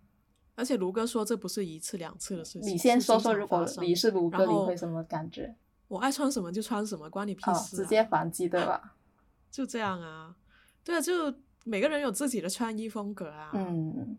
[0.54, 2.70] 而且卢哥说这不是一次两次的事情。
[2.70, 5.54] 你先说说，如果你是卢哥，你会什么感觉？
[5.88, 8.94] 我爱穿什么就穿什么，关你屁啊，事、直接反击，对吧？
[9.50, 10.36] 就这样啊，
[10.84, 11.32] 对啊，就
[11.64, 14.18] 每个人有自己的穿衣风格啊。，嗯，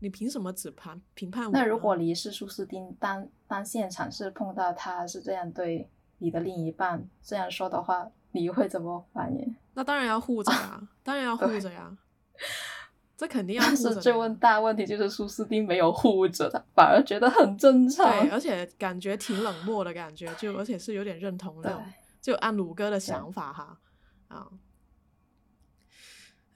[0.00, 1.50] 你凭什么只判评判我？
[1.52, 9.54] 那如果你是苏斯丁，当当现场是碰到他是这样对你的另一半这样说的话，你会怎么反应？
[9.74, 11.96] 那当然要护着呀，当然要护着呀，
[13.16, 13.94] 这肯定 要护但着但。
[13.94, 18.06] 是最问大问题就是苏斯丁没有护着他，反而觉得很正常。
[18.22, 21.84] 对，而且感觉挺冷漠的感觉，就而且是有点认同那种，
[22.22, 23.78] 就按卢哥的想法哈
[24.28, 24.48] 啊。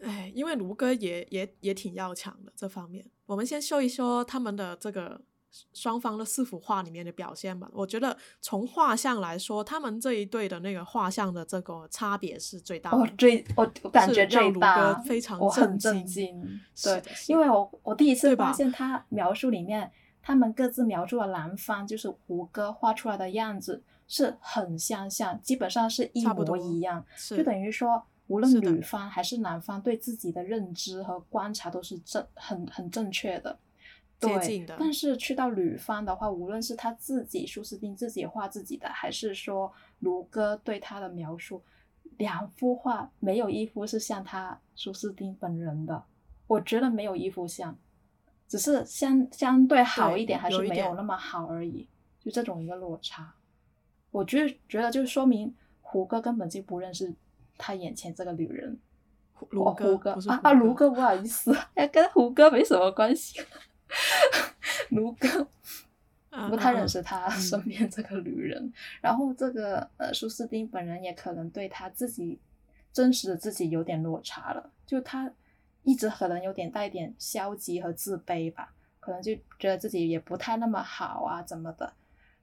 [0.01, 5.21] 哎，因为卢哥也也也挺要强的这方面，我们先说一说他们的这个
[5.73, 7.69] 双方的四幅画里面的表现吧。
[7.73, 12.99] 我觉得从画像来说，他们这一对的那个画像的这个差别是最大的。
[12.99, 16.61] 我最我我感觉最大哥，非常我很震震惊。
[16.83, 28.05] 对因为我我第一次发现他描述里面，他们各自描述的男方就是胡歌画出来的样子是很相像，基本上是一模一样，就等于说。
[28.27, 33.59] 无论女方还是男方对自己的认知和观察都是正很很正确的，
[34.19, 34.67] 对。
[34.79, 41.63] 但是去到女方的话，无论是他自己舒斯丁自己画自己的，还是说卢哥对他的描述，
[42.17, 46.03] 两幅画没有一幅是像他舒斯丁本人的，
[46.47, 47.77] 我觉得没有一幅像，
[48.49, 51.87] 只是相相对好一点，还是没有那么好而已，
[52.21, 53.35] 就这种一个落差。
[54.11, 57.13] 我觉得觉得就说明胡歌根本就不认识
[57.59, 58.79] 他眼前这个女人，
[59.33, 63.41] 胡哥哦胡歌不是啊啊，卢哥不好意思，哎，跟胡歌没什么关系，
[64.91, 65.29] 卢哥。
[66.37, 72.37] 嗯不太认识他嗯身边这个女人，然后这个呃舒斯丁本人也可能对他自己
[72.93, 75.31] 真实的自己有点落差了，就他
[75.85, 81.93] 一直可能有点带点消极和自卑吧，可能就觉得自己也不太那么好啊怎么的，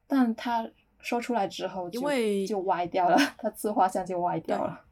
[0.07, 0.65] 但他
[1.01, 4.85] 说出来之后就，因为就歪掉了， 他自画像就歪掉了。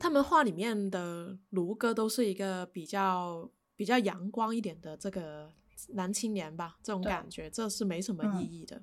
[0.00, 5.52] 他们画里面的卢哥都是一个比较比较阳光一点的这个
[5.90, 8.82] 男青年吧，这种感觉这是没什么嗯意义的。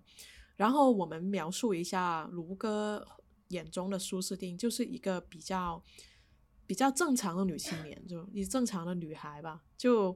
[0.56, 3.06] 然后我们描述一下卢哥
[3.50, 5.84] 眼中的苏斯丁，就是一个比较
[6.68, 10.16] 比较正常的女青年，就一正常的女孩吧，就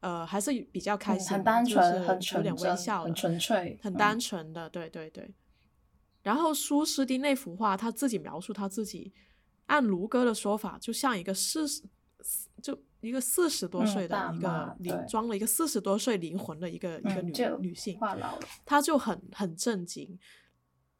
[0.00, 5.34] 呃还是比较开嗯心的，很单就是纯，很有点微纯真，很，纯粹，很嗯单纯的，对对对。
[6.22, 9.12] 然后苏诗丁那幅画，他自己描述他自己，
[9.66, 11.82] 按卢哥的说法，就像一个四十，
[12.62, 20.18] 就一个四十多岁的一个灵对装了一个四十多岁灵魂的一个、一个女女性，话痨了，他就很很震惊，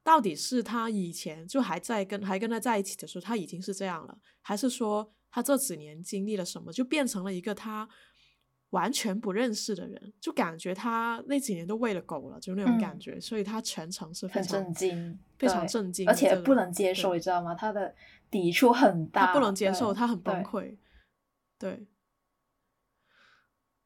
[0.02, 7.88] 到底是他以前就还在跟还跟他在一起的时候，他已经是这样了，还是说他这几年经历了什么，就变成了一个他
[8.70, 17.54] 完全不认识的人，就感觉他那几年都喂了狗了，就那种感嗯觉，所以他全程是非常震惊，非常震惊而且不能接受，你知道吗？
[17.54, 17.94] 他的
[18.34, 20.76] 抵触很大，他不能接受，他很崩溃。
[21.56, 21.86] 对，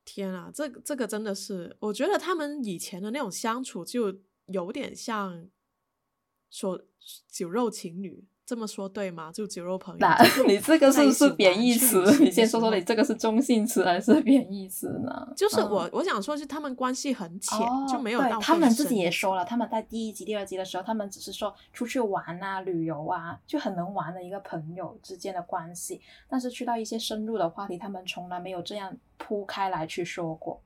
[0.06, 5.50] 天啊，这个这个真的是，我觉得他们以前的那种相处就有点像
[6.48, 6.82] 说
[7.28, 9.30] 酒肉情侣，这么说对吗？
[9.30, 9.98] 就酒肉朋友。
[10.00, 15.26] 那你这个是不是贬义词你先说说，你这个是中性词还是贬义词呢？
[15.28, 26.00] 嗯就是我、我想说，是他们关系很浅，就哦没有到他们自己也说了，他们在第一集、第二集的时候，他们只是说出去玩啊、旅游啊，就很能玩的一个朋友之间的关系。
[26.26, 30.58] 但是去到一些深入的话题，他们从来没有这样铺开来去说过。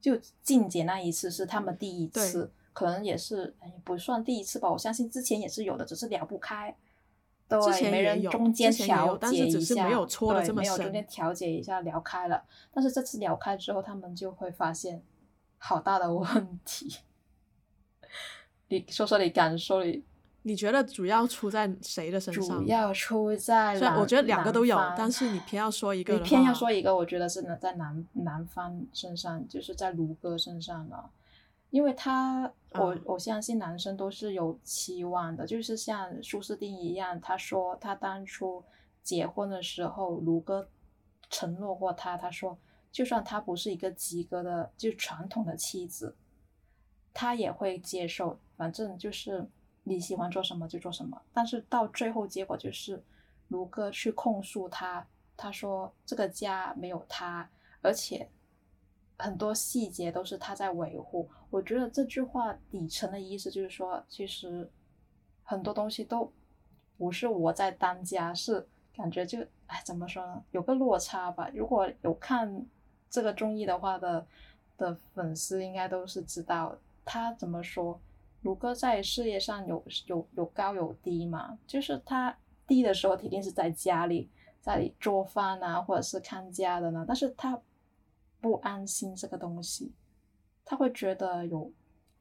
[0.00, 4.70] 就静姐那一次是他们第一次，可能也是哎不算第一次吧。
[4.70, 6.72] 我相信之前也是有的，只是聊不开。
[7.48, 12.42] 对，之前没人也有中间调但是只是解一下，没有戳得对这么深没有中间调解一下聊开了。
[12.72, 15.02] 但是这次聊开之后，他们就会发现
[15.56, 16.98] 好大的问题。
[18.68, 20.04] 你说说你感受，你
[20.42, 22.58] 你觉得主要出在谁的身上？
[22.58, 31.10] 主要出在虽然我觉得两个都有但是你偏要说一个你偏要说一个，我觉得是呢，在南南方身上，就是在卢哥身上了，
[31.70, 38.64] 因为他，我嗯我相信男生都是有期望的，就是像舒斯丁一样，他说他当初
[39.02, 40.68] 结婚的时候，卢哥
[41.28, 42.58] 承诺过他，他说
[42.90, 46.16] 就算他不是一个及格的，就传统的妻子，
[47.12, 49.46] 他也会接受，反正就是
[49.84, 51.20] 你喜欢做什么就做什么。
[51.32, 53.02] 但是到最后结果就是
[53.48, 57.50] 卢哥去控诉他，他说这个家没有他，
[57.82, 58.28] 而且
[59.18, 61.28] 很多细节都是他在维护。
[61.50, 64.70] 我觉得这句话底层的意思就是说，其实
[65.42, 66.32] 很多东西都
[66.96, 71.50] 不是我在当家，是感觉就哎怎么说呢，有个落差吧。
[71.52, 72.64] 如果有看
[73.10, 74.26] 这个综艺的话的
[74.76, 78.00] 的粉丝应该都是知道他怎么说。
[78.42, 82.34] 卢哥在事业上有有有高有低嘛，就是他
[82.68, 87.60] 低的时候肯定是在家里，在里做饭啊，或者是看家的呢，但是他
[88.40, 89.92] 不安心这个东西，
[90.64, 91.72] 他会觉得有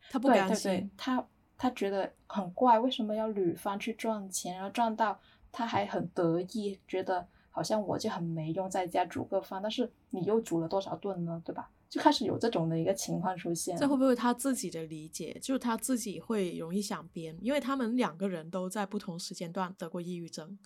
[0.10, 1.28] 他不甘心，对，他
[1.58, 5.20] 他觉得很怪，为什么要女方去赚钱，然后赚到
[5.52, 11.72] 他还很得意，觉得好像我就很没用，在家煮个饭，但是你又煮了多少顿呢，对吧？
[11.90, 13.78] 就开始有这种的一个情况出现。
[13.78, 20.60] 这会不会他自己的理解，就是他自己会容易想编，因为他们两个人都在不同时间段得过抑郁症。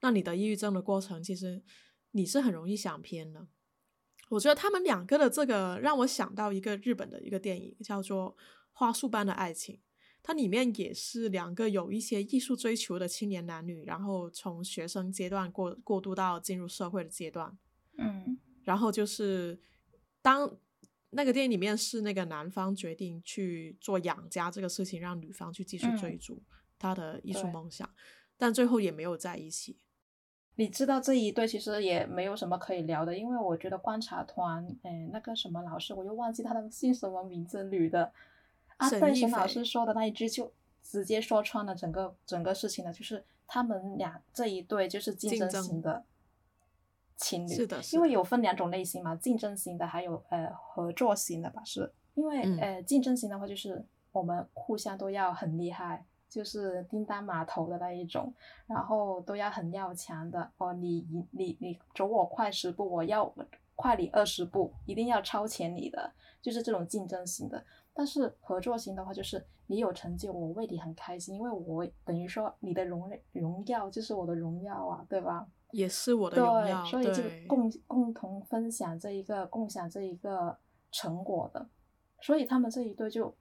[0.00, 1.62] 那你得抑郁症的过程，其实
[2.10, 3.46] 你是很容易想偏的。
[4.28, 8.36] 我觉得他们两个的这个让我想到一个日本的一个电影，叫做
[8.72, 9.76] 《花束般的爱情》。
[10.22, 17.56] 它里面也是两个有一些艺术追求的青年男女，然后从学生阶段过过渡到进入社会的阶段。
[17.96, 19.58] 嗯然后就是
[20.20, 20.58] 当
[21.10, 26.42] 那个电影里面是那个男方决定去做养家这个事情，让女方去继续追嗯逐
[26.78, 27.88] 她的艺术梦想，
[28.36, 29.78] 但最后也没有在一起。
[30.58, 38.10] 你知道这一对其实也没有什么可以聊的，因为我觉得观察团，哎，那个什么老师，我又忘记他的 姓什么名字，女的
[38.76, 46.02] 啊，对，沈亦菲沈老师说的那一句就直接说穿了整个整个事情了，就是他们俩这一对就是竞争型的
[47.16, 56.04] 情侣，是的是因为有分两种类型嘛，竞争型的还有呃合作型的吧，是因为、嗯呃竞争型的话就是我们互相都要很厉害。
[56.28, 58.32] 就是叮当码头的那一种，
[58.66, 60.72] 然后都要很要强的哦。
[60.72, 63.32] 你你你你走我快十步，我要
[63.74, 66.12] 快你二十步，一定要超前你的，
[66.42, 67.64] 就是这种竞争型的。
[67.94, 75.46] 但是合作型的话，就是你有成就，我为你很开心，因为我等于说你的荣荣耀就是我的荣耀啊，对吧？
[75.72, 80.56] 也是我的荣耀，对，所以就共共同分享这一个共享这一个
[80.90, 81.68] 成果的，
[82.22, 83.34] 所以他们这一对就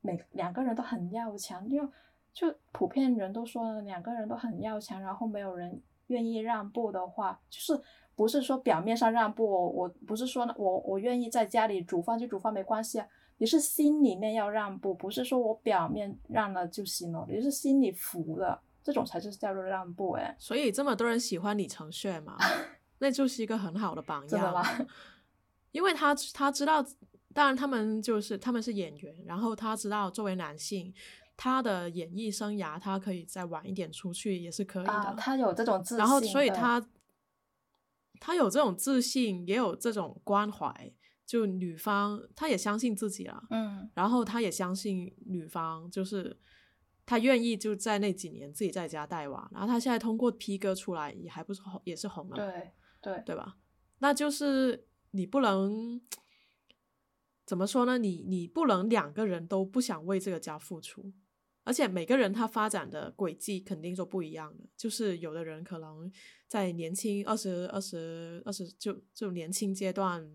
[0.00, 1.86] 每两个人都很要强，就
[2.34, 7.80] 就普遍人都说两个人都很要强，然后没有人愿意让步的话，就是
[8.16, 13.06] 不是说表面上让步，我不是说我我愿意在家里煮饭就煮饭没关系啊，
[13.38, 20.34] 你是心里面要让步，不是说我表面让了就行了，你是心里服了，这种才是叫做让步哎。
[20.38, 22.36] 所以这么多人喜欢李承铉嘛，
[22.98, 24.86] 那就是一个很好的榜真的吗样。
[25.70, 26.84] 因为他他知道，
[27.32, 30.94] 当然他们就是他们是演员，然后他知道作为男性，
[31.36, 34.92] 他的演艺生涯他可以再晚一点出去也是可以的。
[34.92, 36.86] 啊，他有这种自信，然后所以他
[38.20, 40.92] 他有这种自信，也有这种关怀，
[41.26, 46.38] 就女方他也相信自己了，嗯然后他也相信女方，就是
[47.04, 52.70] 他愿意就在那几年自己在家带娃，然后他现在通过 P 哥出来也还不是红，也是红了，对
[53.02, 53.56] 对对吧？
[53.98, 56.00] 那就是你不能
[57.44, 57.98] 怎么说呢？
[57.98, 61.12] 你你不能两个人都不想为这个家付出，
[61.64, 64.64] 而且每个人他发展的轨迹肯定都不一样的。
[64.76, 66.10] 就是有的人可能
[66.46, 70.30] 在年轻二十二十二十就就年轻阶段，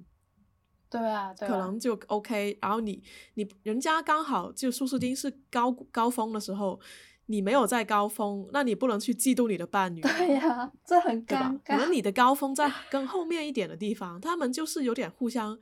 [0.89, 3.01] 对啊，对啊可能就 OK，然后你
[3.35, 6.79] 你人家刚好就舒适丁是高高峰的时候，
[7.27, 11.59] 你没有在高峰，那你不能去嫉妒你的伴侣，对呀、这很尴尬？
[11.63, 11.93] 可能。
[11.93, 15.57] 你的高峰在更后面一点的地方，他们就是有点互相，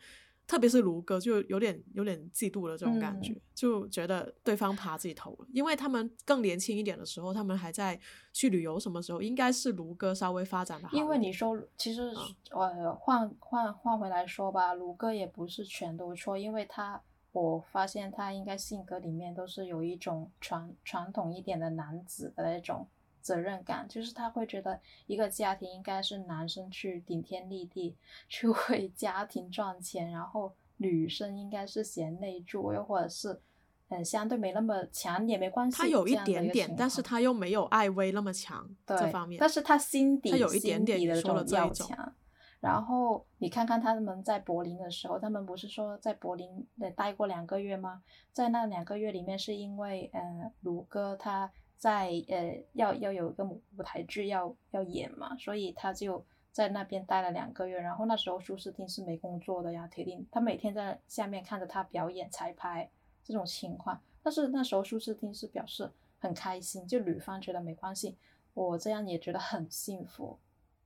[0.47, 3.41] 特别是卢哥就有点有点嫉妒的这种感觉，嗯。
[3.53, 7.99] 就觉得对方爬自己头了，因为他们更年轻一点的时候，他们还在
[8.31, 12.17] 去旅游，什么时候应该是卢哥稍微发展的好，因为你说，其实嗯。
[12.51, 17.01] 呃，换换换回来说吧，卢哥也不是全都错，因为他
[17.33, 22.87] 我发现他应该性格里面都是有一种传传统一点的男子的那种
[23.27, 27.97] 责任感，就是他会觉得一个家庭应该是男生去顶天立地，
[28.29, 33.41] 去为家庭赚钱，然后女生应该是贤内助，又或者是。
[33.89, 35.77] 嗯，相对没那么强也没关系。
[35.77, 42.13] 他有一点点，但是他又没有艾薇那么强对这方面，但是他心底他有一点点的这种强。
[42.59, 48.03] 然后你看看他们在柏林的时候，他们不是说在柏林呃待过两个月吗？
[48.33, 57.79] 在那两个月里面，是因为嗯卢哥他在呃要要有一个舞台剧要要演嘛，所以他就在那边待了两个月。
[57.79, 62.89] 然后那时候舒斯汀是没工作的呀，铁定他每天在下面看着他表演彩排
[63.23, 64.01] 这种情况。
[64.23, 68.17] 但是那时候舒斯汀是表示很开心，就女方觉得没关系，
[68.53, 70.37] 我这样也觉得很幸福。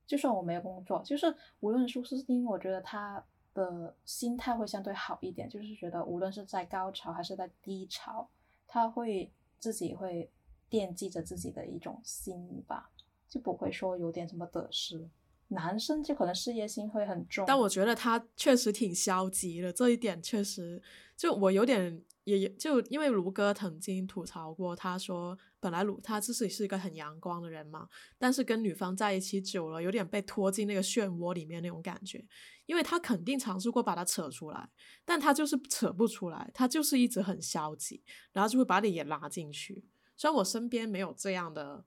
[0.06, 3.24] 就算我没有工作，就是无论舒斯汀，我觉得他
[3.54, 8.28] 的心态会相对好一点，就是觉得无论是在高潮还是在低潮，
[8.68, 10.30] 他会自己会
[10.72, 12.90] 惦记着自己的一种心吧，
[13.28, 15.10] 就不会说有点什么得失。
[15.48, 20.82] 男生就可能事业心会很重，但我觉得他确实挺消极的，这一点确实
[21.14, 32.24] 就我有点也就因为卢哥曾经吐槽过，他说本来卢他自己是一个很阳光的人嘛，但是跟女方在一起久了，有点被拖进那个漩涡里面那种感觉，
[32.64, 34.70] 因为他肯定尝试过把他扯出来，
[35.04, 38.02] 但他就是扯不出来，他就是一直很消极，
[38.32, 39.84] 然后就会把你也拉进去。
[40.22, 41.84] 虽然我身边没有这样的。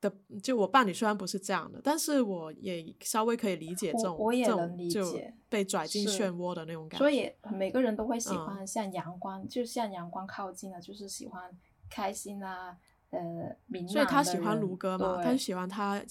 [0.00, 6.98] 的就我伴侣虽然不是这样的，但是我也稍微可以理解这种我我也这能理种就解被拽进漩涡的那种感觉。
[6.98, 11.56] 所以每个人都会喜嗯欢向阳光，就向阳光靠近的，就是喜欢
[11.88, 12.76] 开心啊，
[13.10, 16.02] 呃，明朗所以他喜欢人卢哥嘛，他就喜欢他，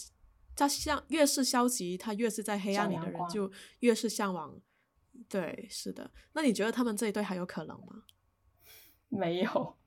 [0.55, 4.57] 他像越是消极，他越是在黑暗里的人就越是向往。
[5.27, 6.09] 对，是的。
[6.31, 8.03] 那你觉得他们这一对还有可能吗？
[9.09, 9.77] 没有。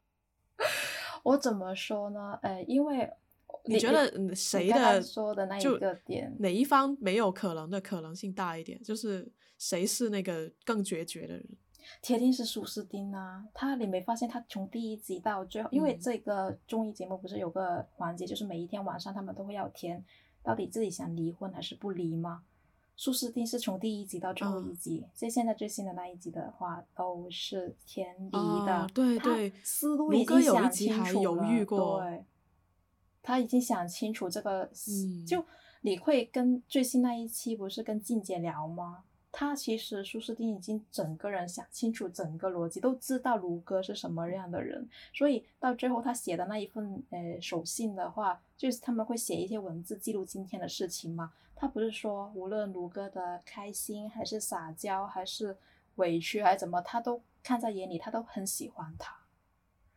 [1.23, 2.39] 我怎么说呢？
[2.43, 3.11] 呃，因为
[3.65, 8.83] 你觉得谁的说的那一个点哪一方没有可能的可能性大一点？
[8.83, 11.47] 就是谁是那个更决绝的人？
[12.03, 20.05] 铁定是苏斯丁啊，他你没发现他从第一集到最后，因为嗯这个综艺节目不是有个环节，就是每一天晚上他们都会要填，
[20.43, 22.43] 到底自己想离婚还是不离吗？
[23.01, 28.37] 舒斯丁是从第一集到最后一嗯集，所以现在最新的那一集的话都是天敌
[28.67, 32.25] 的，哦对他对思路卢哥有一已经想清楚犹豫了过对，
[33.23, 35.43] 他已经想清楚这个，嗯就
[35.81, 39.05] 你会跟最新那一期不是跟静姐聊吗？
[39.33, 51.33] 他其实舒斯丁已经整个人想清楚整个逻辑，都知道卢哥是什么样的人，所以到最后他写的那一份呃手信的话，就是他们会写一些文字记录今天的事情嘛。
[51.61, 55.55] 他不是说无论卢哥的开心还是撒娇还是
[55.97, 59.15] 委屈还是怎么，他都看在眼里，他都很喜欢他。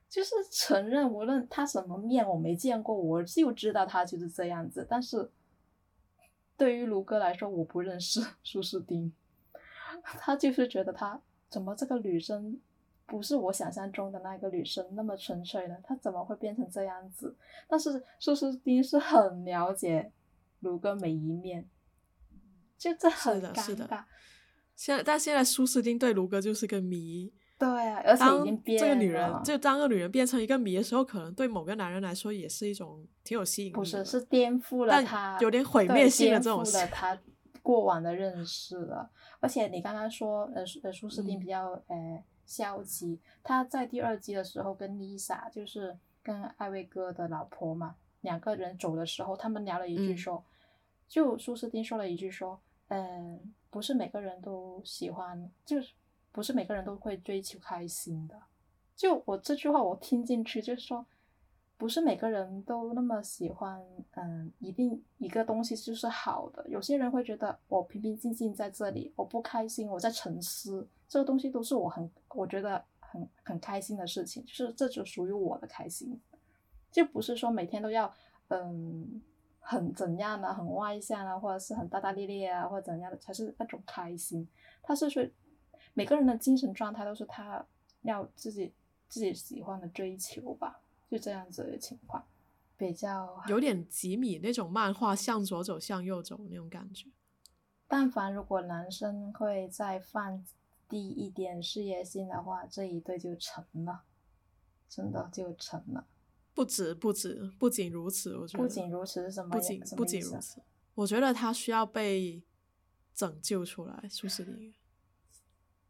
[0.09, 4.85] 就是承认，无论他什么面我没见过，我就知道他就是这样子。
[4.89, 5.31] 但是
[6.57, 9.13] 对于卢哥来说，我不认识苏斯丁，
[10.03, 12.59] 他就是觉得他怎么这个女生
[13.05, 15.77] 不是我想象中的那个女生那么纯粹呢？
[15.81, 17.33] 她怎么会变成这样子？
[17.69, 20.11] 但是苏斯丁是很了解
[20.63, 21.69] 卢哥每一面，
[22.77, 24.03] 就这很的是的尴尬。
[24.75, 27.31] 现在，但现在舒斯丁对卢哥就是个谜。
[27.59, 33.77] 对啊，而且已经变这个女人，就当个女人变成一个谜的时候，可能对某个男人来说也是一种挺有吸引力的。
[33.77, 37.17] 不是，是颠覆了但他有点毁灭性的这种覆了他
[37.61, 39.09] 过往的认识了。
[39.39, 50.43] 而且你刚刚说，呃，舒呃，舒斯汀嗯比较、呃消极，他在第二季的时候跟 Lisa，就是跟艾薇哥的老婆嘛，两个人走的时候，他们聊了一句嗯说，
[51.13, 55.93] 就苏斯丁说了一句说，嗯，不是每个人都喜欢，就是
[56.31, 58.35] 不是每个人都会追求开心的。
[58.95, 61.05] 就我这句话我听进去，就是说，
[61.77, 63.79] 不是每个人都那么喜欢，
[64.15, 66.67] 嗯，一定一个东西就是好的。
[66.67, 76.19] 有些人会觉得我平平静静在这里，我不开心，我在沉思，这个东西都是我很我觉得很很开心的事情，就是这就属于我的开心，
[76.91, 78.11] 就不是说每天都要，
[78.47, 79.21] 嗯，
[79.63, 84.47] 很怎样的，很外向啊，或者是很大大咧咧啊，或者怎样的才是那种开心。
[84.83, 85.27] 他是说
[85.95, 87.65] 每个人的精神状态都是他
[88.03, 88.71] 要自己。
[89.09, 92.25] 自己喜欢的追求吧，就这样子的情况，
[92.75, 97.07] 比较有点吉米那种漫画向左走向右走那种感觉。
[97.87, 100.43] 但凡如果男生会再放
[100.89, 104.01] 低一点事业心的话，这一对就成了，
[104.89, 106.07] 真的就成了。
[106.53, 109.49] 不止不止，不仅如此，我觉得不仅如此是什么？
[109.49, 110.61] 不仅不仅如此，
[110.95, 112.43] 我觉得他需要被
[113.13, 114.73] 拯救出来，苏斯丁。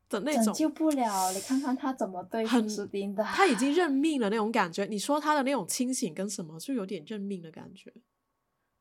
[0.09, 4.85] 拯救不了，你看看他怎么对苏斯丁的，他已经认命了那种感觉。
[4.85, 7.91] 你说他的那种清醒跟什么，就有点认命的感觉。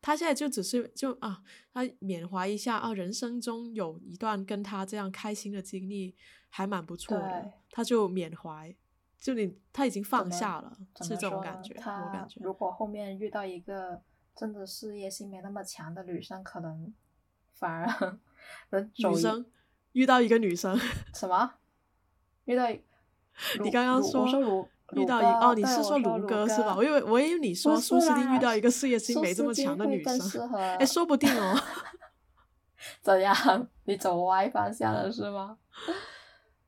[0.02, 6.14] 他现在就只是就啊，他缅怀一下啊，人生中有一段跟他这样开心的经历，
[6.50, 7.50] 还蛮不错的。
[7.70, 8.76] 他就缅怀，
[9.22, 11.74] 就你他已经放下了，是这种感觉。
[11.76, 14.02] 我感觉，如果后面遇到一个
[14.34, 16.92] 真的事业心没那么强的女生，可能
[17.52, 18.18] 反而
[18.96, 19.46] 女生。
[19.92, 20.76] 遇到一个女生，
[21.14, 21.54] 什么？
[22.46, 22.66] 遇到
[23.62, 24.26] 你刚刚说
[24.94, 26.74] 遇到一哦，你是说卢哥是吧？
[26.74, 31.56] 我以为我以为你 说苏斯丁遇到一个事业心没这么强的女生，哎，说不定哦。
[33.02, 33.34] 怎样？
[33.84, 35.58] 你走歪方向了是吗？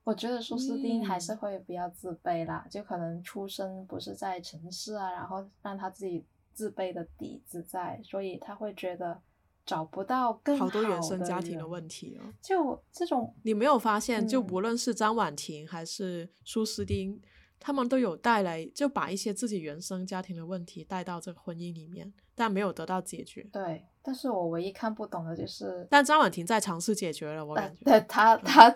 [0.05, 9.21] 我觉得苏斯丁还是会比较自卑啦，就可能出生不是在城市啊，然后让他自己自卑的底子在，所以他会觉得。
[9.67, 14.29] 找不到更好多原生家庭的问题哦，就这种你没有发现？
[14.29, 17.19] 就无论是张婉婷还是苏斯丁，
[17.59, 23.49] 他们都有带来，就把一些自己原生家庭的问题带到这个婚姻里面，但没有得到解决。
[23.51, 27.83] 对，但是我唯一看不懂的就是，但张婉婷在尝试解决了，我感觉。
[27.87, 28.69] 对他，他，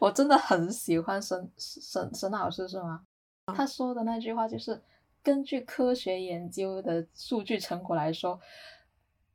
[0.00, 3.04] 我真的很喜欢沈沈沈老师，是吗？
[3.54, 4.82] 他说的那句话就是，
[5.22, 8.40] 根据科学研究的数据成果来说。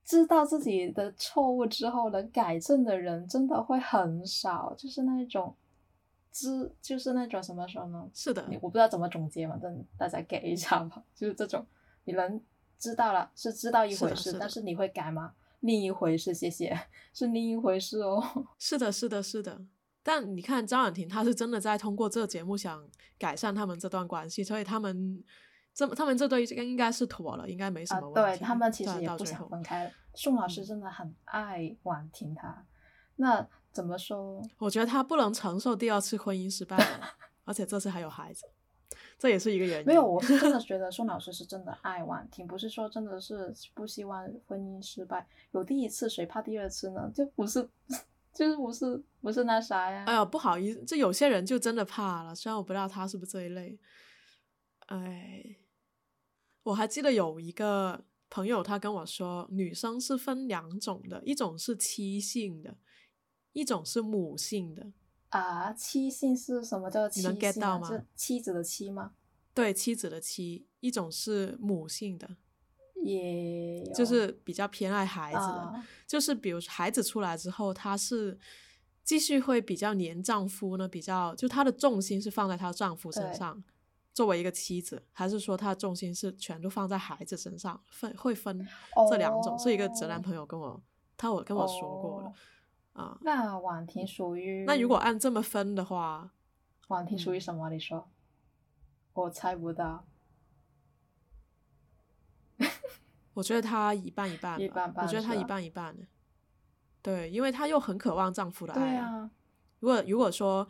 [0.03, 5.55] 知道自己的错误之后能改正的人真的会很少，就是那种
[6.34, 8.09] 知，就是那种什么说呢？
[8.14, 11.01] 是的，我不知道怎么总结嘛，但大家给一下吧。
[11.16, 11.66] 就是这种，
[12.03, 12.41] 你能
[12.78, 15.34] 知道了是知道一回事，但是你会改吗？
[15.62, 16.78] 另一回事，谢谢，
[17.14, 18.22] 是另一回事哦。
[18.57, 19.62] 是的，是的，是的。
[20.04, 22.84] 但你看张婉婷，她是真的在通过这个节目想
[23.18, 25.24] 改善他们这段关系，所以他们。
[25.74, 28.38] 这他们这对应应该是妥了，应该没什么问题。
[28.38, 29.89] 对他们其实也不想分开。
[30.14, 32.66] 宋老师真的很爱婉婷，他
[33.16, 34.45] 那怎么说？
[34.58, 36.78] 我觉得他不能承受第二次婚姻失败，
[37.45, 38.45] 而且这次还有孩子，
[39.18, 39.86] 这也是一个原因。
[39.86, 45.26] 没有，我是 真的觉得宋老师是真的爱婉婷，不是说真的是不希望婚姻失败。
[45.52, 47.10] 有第一次，谁怕第二次呢？
[47.16, 47.66] 就不是，
[48.34, 50.04] 就是不是不是那啥呀？
[50.06, 52.34] 哎呀，不好意思，这有些人就真的怕了。
[52.34, 53.80] 虽然我不知道他是不是这一类，
[54.88, 55.58] 哎。
[56.64, 62.78] 我还记得有一个朋友，他跟我说，女生是分两种的，一种是妻性的，
[63.54, 64.92] 一种是母性的。
[65.30, 67.32] 啊，妻性是什么叫妻性？
[67.32, 67.88] 能 get 到吗？
[67.88, 69.14] 是妻子的妻吗？
[69.56, 70.68] 对，妻子的妻。
[70.82, 72.38] 一种是母性的，
[73.02, 78.38] 也就是比较偏爱孩子的，就是比如孩子出来之后，她是
[79.04, 83.64] 继续会比较黏丈夫呢，比较就她的重心是放在她丈夫身上。
[84.14, 88.68] 作为一个妻子，还是说她的重心是全都放在孩子身上，分会分
[89.10, 89.58] 这两种。
[89.58, 90.84] 是一个直男朋友跟我，
[91.16, 92.34] 他我跟我说过了
[92.91, 93.18] 啊。
[93.22, 96.30] 那婉婷属于那如果按这么分的话，
[96.89, 97.70] 婉婷属于什么？
[97.70, 98.10] 你说，
[99.14, 100.06] 我猜不到。
[103.34, 105.06] 我觉得她一半一半，一半半。
[105.06, 106.06] 我觉得她一半一半的。
[107.02, 108.80] 对，因为她又很渴望丈夫的爱。
[108.80, 109.32] 对啊。
[109.80, 110.68] 如果如果说。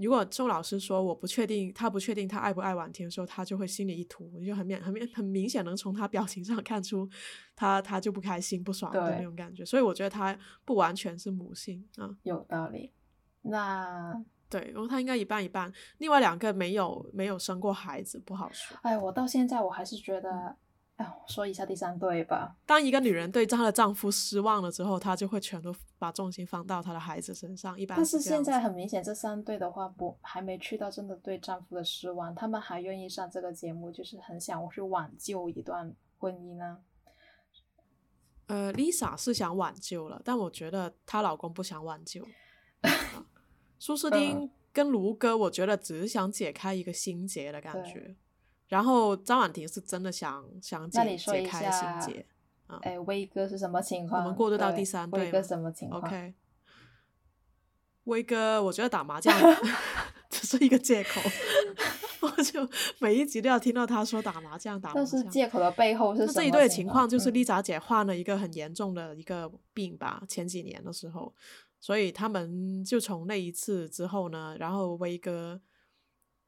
[0.00, 7.08] 如果周老师说我不确定，她不确定她爱不爱婉婷的时候，她就会心里一突，就很明很明很明显能从她表情上看出，
[7.56, 9.64] 她她就不开心不爽的那种感觉。
[9.64, 12.92] 所以我觉得她不完全是母性啊，有道理。
[13.42, 14.14] 那
[14.48, 18.78] 对，然后他应该一半一半，另外两个没有没有生过孩子，不好说。
[18.82, 20.54] 哎，我到现在我还是觉得。
[20.98, 22.56] 哎，说一下第三对吧。
[22.66, 27.78] 当一个女人对她的丈夫失望了之后，她就会全都把重心放到她的孩子身上。
[27.78, 36.78] 一般但是现在很明显，这三对的话不还没去到真的对丈夫的失望，他们还愿意上这个节目，就是很想去挽救一段婚姻呢。
[38.48, 42.26] 呃，Lisa 是想挽救了，但我觉得她老公不想挽救。
[43.78, 48.16] 苏斯丁跟卢哥，我觉得只是想解开一个心结的感觉。
[48.68, 52.26] 然后张婉婷是真的想想解解开心结
[52.66, 52.78] 啊。
[52.82, 54.22] 哎，威哥是什么情况？
[54.22, 55.24] 我们过渡到第三对。
[55.24, 56.34] 威哥什么情况？OK。
[58.04, 59.34] 威哥，我觉得打麻将
[60.30, 61.20] 只是一个借口。
[62.20, 65.04] 我就每一集都要听到他说打麻将打麻将。
[65.04, 66.32] 但是借口的背后是什么？
[66.32, 71.32] 这一对情况就是丽莎姐患了一个很严重的一个病吧，前几年的时候，
[71.78, 75.60] 所以他们就从那一次之后呢，然后威哥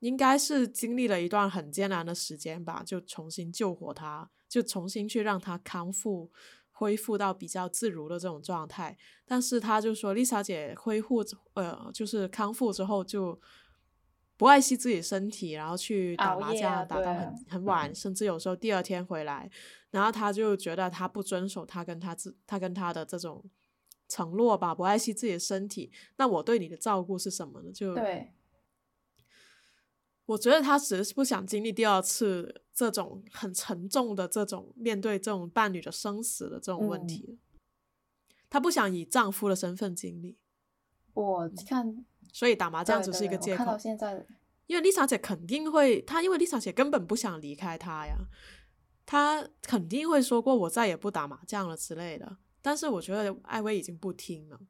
[0.00, 6.30] 应该是经历了一段很艰难的时间吧，就重新救活他，就重新去让他康复。
[6.72, 8.96] 恢复到比较自如的这种状态，
[9.26, 11.22] 但是他就说丽莎姐恢复
[11.52, 13.38] 呃就是康复之后就
[14.38, 19.50] 不爱惜自己身体，然后去打麻将打到很很晚，甚至有时候第二天回来，
[19.90, 23.44] 然后他就觉得他不遵守他跟他自他跟他的这种
[24.08, 27.70] 承诺吧，不爱惜自己的身体，那我对你的照顾是什么呢？
[27.70, 28.32] 就对。
[30.30, 37.40] 我觉得她只是不想经历第二次这种很沉重的这种面对这种伴侣的生死的这种问题，
[38.48, 40.38] 她不想以丈夫的身份经历。
[41.14, 43.58] 我看，所以打麻将只是一个借口。
[43.58, 44.24] 看到现在，
[44.68, 48.14] 因为丽莎姐肯定会，她因为丽莎姐根本不想离开他呀，
[49.04, 52.36] 她肯定会说过我再也不打麻将了之类的。
[52.62, 54.60] 但是我觉得艾薇已经不听了。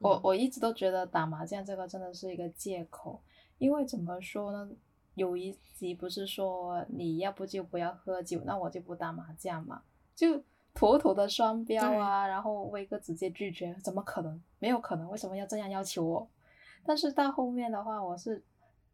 [0.00, 3.22] 我我一直都觉得打麻将这个真的是一个借口。
[3.64, 4.70] 因为怎么说呢？
[5.14, 9.82] 有一集不是说你要不就不要喝酒，那我就不打麻将嘛，
[10.14, 10.42] 就
[10.74, 12.26] 妥妥的双标啊！
[12.26, 14.38] 然后威哥直接拒绝，怎么可能？
[14.58, 16.28] 没有可能，为什么要这样要求我？
[16.84, 18.44] 但是到后面的话，我是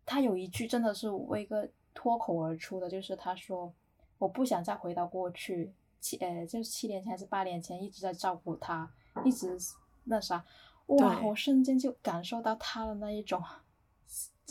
[0.07, 3.75] 他有一句真的是威哥脱口而出的，就是他说
[4.19, 8.89] 我不想再回到过去七呃，就是七年前还是八年前一直在照顾他，
[9.25, 9.59] 一直
[10.05, 10.45] 那啥，
[10.87, 11.21] 哇！
[11.25, 13.43] 我瞬间就感受到他的那一种。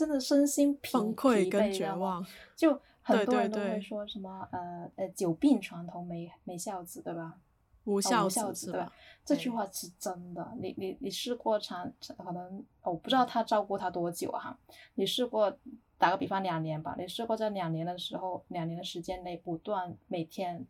[0.00, 2.26] 真的身心崩溃跟绝望，
[2.56, 7.38] 就很多人都会说什么呃呃久病床头没没孝子对吧？
[7.84, 8.90] 无孝子对吧？
[9.26, 10.50] 这句话是真的。
[10.58, 14.58] 你你你试过长可能我不知道他照顾他多久哈？
[14.94, 15.54] 你试过
[15.98, 16.94] 打个比方两年吧？
[16.98, 20.64] 你试过在两年的时候，两年的时间内不断每天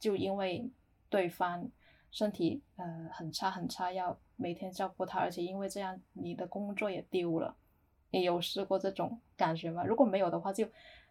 [0.00, 0.68] 就因为
[1.08, 1.70] 对方
[2.10, 7.54] 身体呃很差很差，要每天照顾他，而且因为这样你的工作也丢了。
[8.16, 9.84] 你有试过这种感觉吗？
[9.84, 10.66] 如果没有的话，就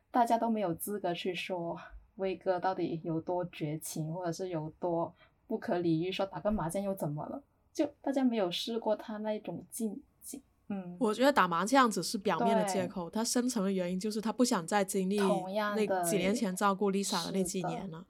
[0.10, 1.78] 大家都没有资格去说
[2.16, 5.14] 威哥到底有多绝情，或者是有多
[5.46, 6.12] 不可理喻。
[6.12, 7.44] 说打个麻将又怎么了？
[7.74, 10.42] 就大家没有试过他那种境界。
[10.70, 15.20] 嗯，我觉得打麻将只是表面的借口，他深层的原因就是他不想再经历
[15.76, 18.06] 那几年前照顾 Lisa 的那几年了，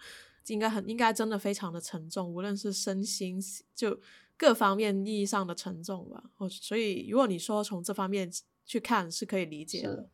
[0.47, 3.41] 应该很应该真的非常的沉重，无论是身心
[3.73, 3.99] 就
[4.37, 6.23] 各方面意义上的沉重吧。
[6.37, 8.31] 我所以如果你说从这方面。
[8.65, 10.09] 去看是可以理解的，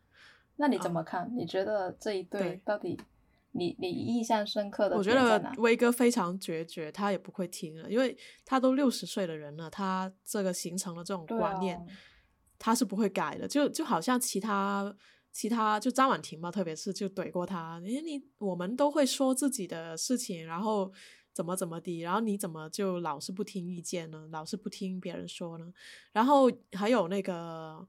[0.57, 1.31] 那你怎么看？
[1.35, 2.99] 你觉得这一对到底
[3.53, 4.97] 你你印象深刻的？
[4.97, 11.81] 我觉得威哥非常决绝，他也不会听了，因为他都六十岁的人了，他这个形成了这种观念，
[12.59, 13.47] 他是不会改的。
[13.47, 14.93] 就就好像其他
[15.31, 20.91] 其他就张婉婷嘛，特别是就怼过他，你你我们都会说自己的事情，然后
[21.33, 24.27] 怎么怎么的，然后你怎么就老是不听意见呢？
[24.31, 25.73] 老是不听别人说呢？
[26.11, 27.87] 然后还有那个。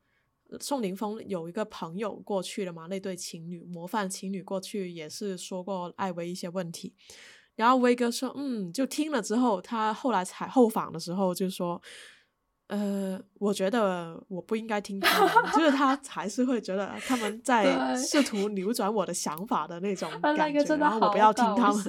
[0.60, 2.86] 宋宁峰有一个朋友过去了嘛？
[2.88, 6.94] 那对情侣模范情侣过去也是说过艾薇一些问题，
[7.56, 11.80] 然后威哥说，嗯，就听了之后，他后来采后访的时候就说，
[12.68, 21.84] 呃，我觉得我不应该听他们， 就是他还是会觉得他们在试图扭转我的想法的那种感觉，然后我不要听他们，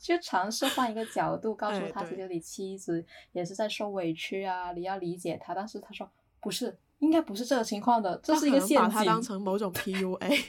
[0.00, 6.10] 就尝试换一个角度告诉他，其实你妻子也是在受委屈啊，你要理解他，但是他说
[6.40, 6.78] 不是。
[7.00, 8.78] 应该不是这个情况的，这是一个陷阱。
[8.78, 10.44] 把它当成某种 PUA。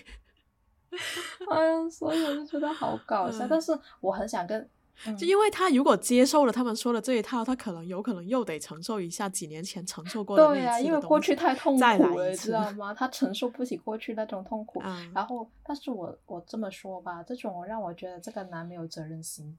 [1.49, 3.47] 哎呀，所以我就觉得好搞笑。
[3.49, 3.72] 但是
[4.02, 4.70] 我很想跟，
[5.18, 12.93] 就因为他如果接受了他们说的这一套，他可能有可能又得承受一下几年前承受过的对呀，因为过去太痛苦了，知道吗？
[12.93, 14.84] 他承受不起过去那种痛苦。
[15.16, 19.58] 然后，但是我我这么说吧，这种让我觉得这个男没有责任心。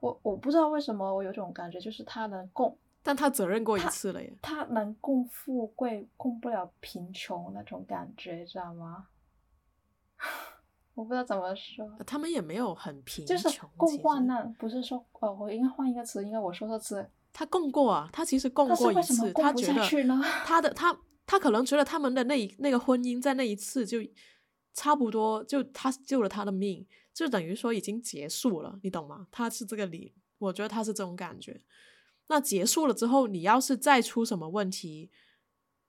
[0.00, 2.76] 我我不知道为什么，我有种感觉，就是他能共。
[3.02, 9.08] 但他责任过一次了耶，他能共富贵，共不了贫穷那种感觉，知道吗？
[10.94, 11.90] 我不知道怎么说。
[12.06, 17.10] 他们也没有很贫穷，就是共患难，不是说哦，我应该换一个词，应该我说错词。
[17.32, 19.82] 他共过啊，他其实共过一次，他觉得
[20.44, 20.96] 他的他
[21.26, 23.98] 他可能觉得他们的那一那个婚姻在那一次就
[24.74, 29.26] 差不多，就他救了他的命，就等于说已经结束了，你懂吗？
[29.30, 30.14] 他是这个理。
[30.38, 31.58] 我觉得他是这种感觉。
[32.28, 35.10] 那结束了之后，你要是再出什么问题，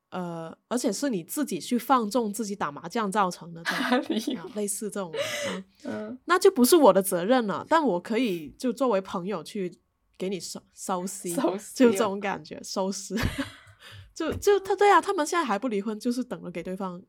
[0.10, 5.14] 呃，而且是你自己去放纵自己打麻将造成的，这种、 啊、类似这种，
[5.48, 7.66] 嗯，嗯那就不是我的责任了。
[7.70, 9.80] 但我可以就作为朋友去
[10.18, 13.16] 给你收收拾，收拾就这种感觉，收拾。
[14.14, 17.02] 就就他对啊，他们现在还不离婚，就是等着给对方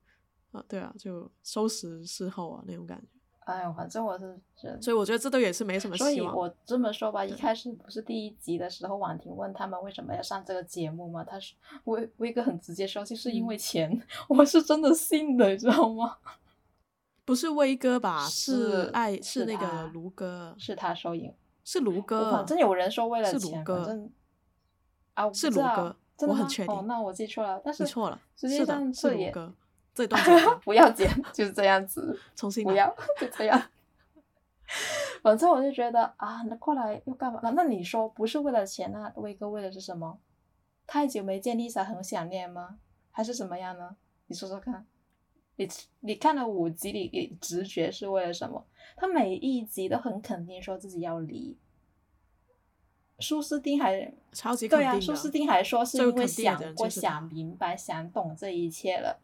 [0.52, 3.13] 啊，对啊，就收拾事后啊那种感觉。
[3.44, 6.34] 哎呦，反正我是觉得，所以我觉得这都也是没什么所以希望。
[6.34, 11.22] 我这么说吧，一开始不是第一集的时候，婉婷问他们为什么要上这个节目吗？
[11.22, 16.16] 他说威威哥很直接说，就是因嗯为钱，我是真的信的，你知道吗？
[17.26, 18.26] 不是威哥吧？
[18.26, 21.32] 是爱是是那个卢哥，是他收银，
[21.64, 24.10] 是卢哥，反正有人说为了钱，哥反正
[25.14, 29.54] 啊，是卢哥真的吗我很确定哦，那我记错了，但是你错了，实际是，是上这也卢哥。
[29.94, 30.20] 这段
[30.64, 32.18] 不要剪，就是这样子。
[32.34, 32.64] 重新。
[32.64, 32.88] 不要
[33.20, 33.62] 就这样。
[35.22, 37.40] 反正我就觉得啊，那过来又干嘛？
[37.42, 40.18] 那那你说不是为了钱，那威哥为的是什么？
[40.86, 42.78] 太久没见 Lisa 很想念吗？
[43.10, 43.96] 还是怎么样呢？
[44.26, 44.86] 你说说看。
[45.56, 45.68] 你
[46.00, 48.66] 你看了五集，你你直觉是为了什么？
[48.96, 51.56] 他每一集都很肯定说自己要离。
[53.20, 54.98] 苏斯丁还超级肯对啊。
[55.00, 59.20] 苏斯丁还说是因为想过、想明白、想懂这一切了，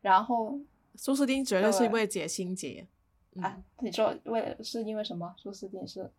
[0.00, 0.58] 然后
[0.94, 2.86] 苏斯丁绝对是对为了解心结。
[3.36, 5.34] 嗯、啊，你说为了是因为什么？
[5.36, 6.10] 苏斯丁是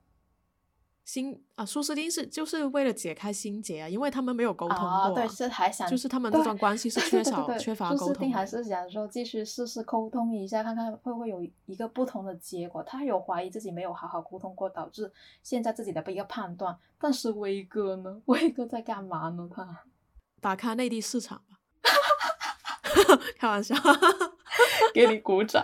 [1.04, 12.82] 心啊，苏斯丁是就是为了解开心结啊，因为他们没有沟通过、啊，对，是还想就是他们这段关系是缺少缺乏沟通还是想说继续试试沟通一下，看看会不会有一个不同的结果。
[12.84, 15.12] 他有怀疑自己没有好好沟通过，导致
[15.44, 16.78] 现在自己的一个判断。
[16.98, 18.22] 但是威哥呢？
[18.28, 19.50] 威哥在干嘛呢？
[19.54, 19.82] 他
[20.40, 21.58] 打开内地市场吧。
[23.38, 23.76] 开玩笑，
[24.94, 25.64] 给你鼓掌。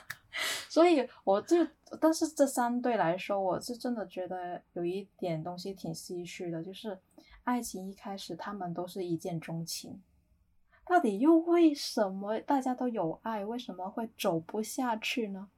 [0.68, 1.56] 所以我就，
[2.00, 6.98] 但是这三对来说，我是真的觉得有一点东西挺唏嘘的，就是
[7.44, 10.02] 爱情一开始他们都是一见钟情，
[10.86, 15.48] 到底又为什么大家都有爱，为什么会走不下去呢？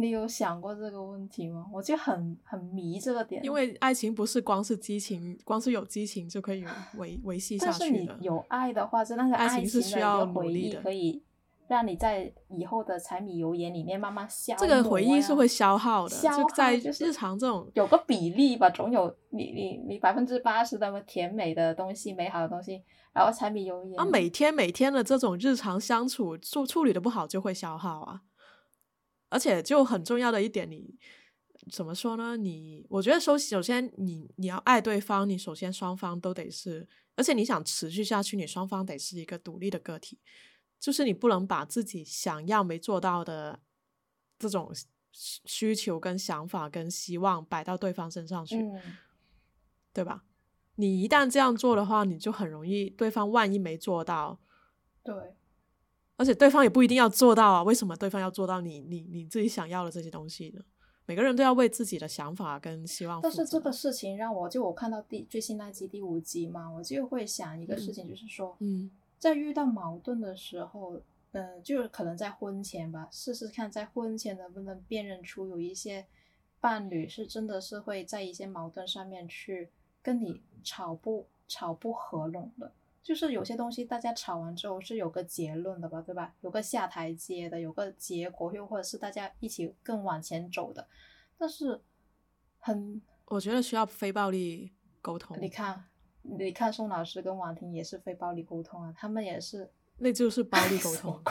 [0.00, 1.66] 你有想过这个问题吗？
[1.72, 6.64] 我就很很迷这个点，因为爱情不是光是激情，光是有激情就可以
[6.96, 7.92] 维维系下去但是。
[7.92, 11.22] 你有爱的话，真的是爱情情是需要回忆，努力的可以
[11.68, 16.16] 让你在以后的柴米油盐里面慢慢消这个回忆是会消耗的，
[16.80, 22.82] 就是日常这种有个比例吧，总有你你你百分之八十的甜美的东西、美好的东西，
[23.12, 28.22] 然后柴米油盐啊，每天每天的这种日常相处处处理的不好就会消耗啊，
[29.30, 30.94] 而且就很重要的一点，你
[31.72, 32.36] 怎么说呢？
[32.36, 40.18] 你我觉得首首先你你要爱对方，你首先双方都得是，而且你想持续下去，你双方得是一个独立的个体，
[40.78, 43.60] 就是你不能把自己想要没做到的
[44.38, 44.70] 这种
[45.12, 48.56] 需需求跟想法跟希望摆到对方身上去。
[48.56, 48.80] 嗯，
[49.92, 50.24] 对吧？
[50.76, 54.40] 你一旦这样做的话，你就很容易对方万一没做到，
[55.04, 55.14] 对，
[56.20, 57.62] 而且对方也不一定要做到啊。
[57.62, 60.60] 为什么对方要做到你你你自己想要的这些东西呢？
[61.06, 63.22] 每个人都要为自己的想法跟希望。
[63.22, 71.00] 但是这个事情让我就我看到第最新那集第五集嘛，我就会想一个事情，就是说，嗯在遇到矛盾的时候，
[71.32, 76.06] 呃，就是可能在婚前吧，试试看在婚前能不能辨认出有一些
[76.60, 79.70] 伴侣是真的是会在一些矛盾上面去
[80.02, 82.72] 跟你吵不吵不合拢的。
[83.02, 86.34] 就是有些东西大家吵完之后是有个结论的吧，对吧？
[86.42, 90.86] 有个下台阶的，有个结果，又或者是大家一起更往前走的。
[91.38, 91.80] 但是
[92.58, 95.84] 很，我觉得需要非暴力沟通，你看，
[96.22, 101.22] 你看宋老师跟婉婷也是非暴力沟通啊，他们也是那就是暴力沟 通。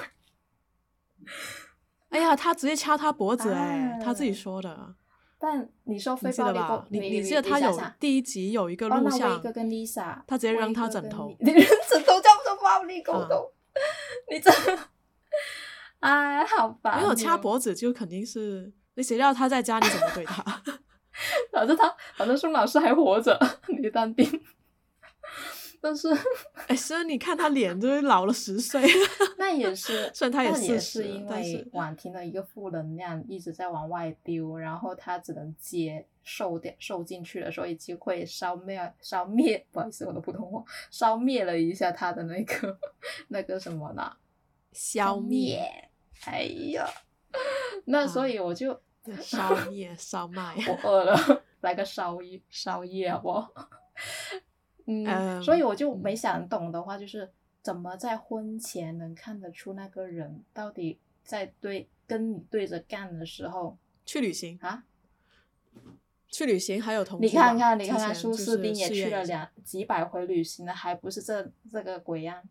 [2.10, 4.96] 哎呀，他直接掐他脖子 哎、他自己啊说的，
[5.42, 9.42] 但你说你非暴力沟你你你记得他有第一集有一个录像
[10.28, 13.52] 他直接扔他枕头你， 扔枕头叫不叫暴力沟嗯通？
[14.30, 14.52] 你这，
[16.02, 20.44] 哎，好吧，没有掐脖子就肯定是，你谁料他在家里怎么对他？
[21.54, 23.40] 反正他，反正宋老师还活着，
[23.82, 24.26] 你淡定。
[25.82, 26.10] 但是
[26.68, 28.82] 哎，虽然你看他脸就是老了十岁，
[29.38, 42.78] 那也是，虽然他也那也40是因为婉婷的一个负能量一直在往外丢，然后他只能接受掉受进去了，所以就会烧灭烧灭， 不好意思，我的普通话烧灭了一下他的那个
[43.30, 44.12] 那个什么呢？
[44.74, 45.90] 消灭、
[46.26, 46.88] 哎呀，
[47.86, 48.80] 那所啊以我就、
[49.22, 50.56] 烧灭、烧 麦。
[50.68, 53.50] 我饿了，来个烧一烧夜好不好？
[54.90, 57.32] 嗯，嗯所以我就没想懂的话，就是
[57.62, 64.84] 怎么在婚前能看得出那个人到底在对跟你对着干的时候去旅行，啊？
[66.32, 72.44] 去旅行还有同居你看看，你看看，苏士丁也去了两几百回旅行了，还不是这这个鬼样？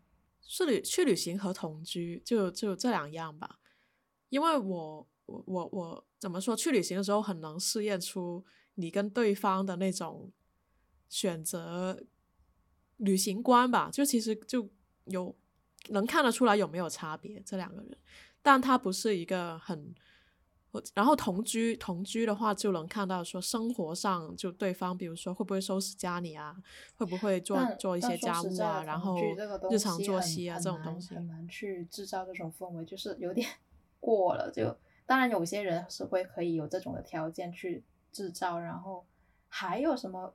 [0.43, 3.59] 是旅去旅行和同居就就这两样吧，
[4.31, 6.57] 因为我我我我怎么说？
[6.57, 10.33] 去旅行的时候很能试验出你跟对方的那种
[11.09, 12.03] 选择
[12.99, 14.69] 旅行观吧，就其实就
[15.07, 15.35] 有
[15.89, 17.97] 能看得出来有没有差别这两个人，
[18.43, 19.95] 但他不是一个很。
[20.95, 26.55] 然后同居同居的话，就能看到说生活上就对方，比如说会不会收拾家里啊，
[26.95, 29.19] 会不会做做一些家务啊，然后
[29.71, 31.15] 日常作息啊这种东西。
[31.15, 33.49] 很难去制造这种氛围，就是有点
[33.99, 34.53] 过了。
[34.53, 34.77] 就
[35.07, 37.83] 当然有些人是会可以有这种的条件去
[38.13, 39.07] 制造，然后
[39.49, 40.35] 还有什么？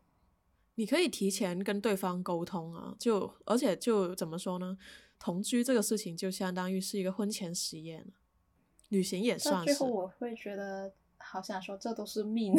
[0.76, 4.78] 你可以提前跟对方沟通啊，就而且就怎么说呢？
[5.20, 8.06] 同居这个事情就相当于是一个婚前实验，
[8.90, 9.88] 旅行也算是最后。
[9.88, 12.54] 我会觉得，好想说这都是命，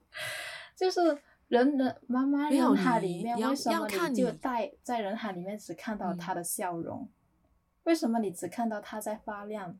[0.74, 1.18] 就是
[1.48, 7.08] 人人茫茫人海里面，要为什么你就在在人海里面只看到嗯他的笑容？
[7.84, 9.78] 为什么你只看到他在发亮？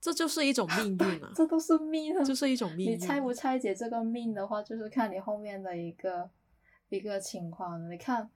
[0.00, 2.24] 这就是一种命运啊， 这都是命啊！
[2.24, 2.94] 就是一种命运。
[2.94, 6.28] 你拆不拆解这个命的话，就是看你后面的一个
[6.96, 7.90] 一个情况。
[7.90, 8.30] 你看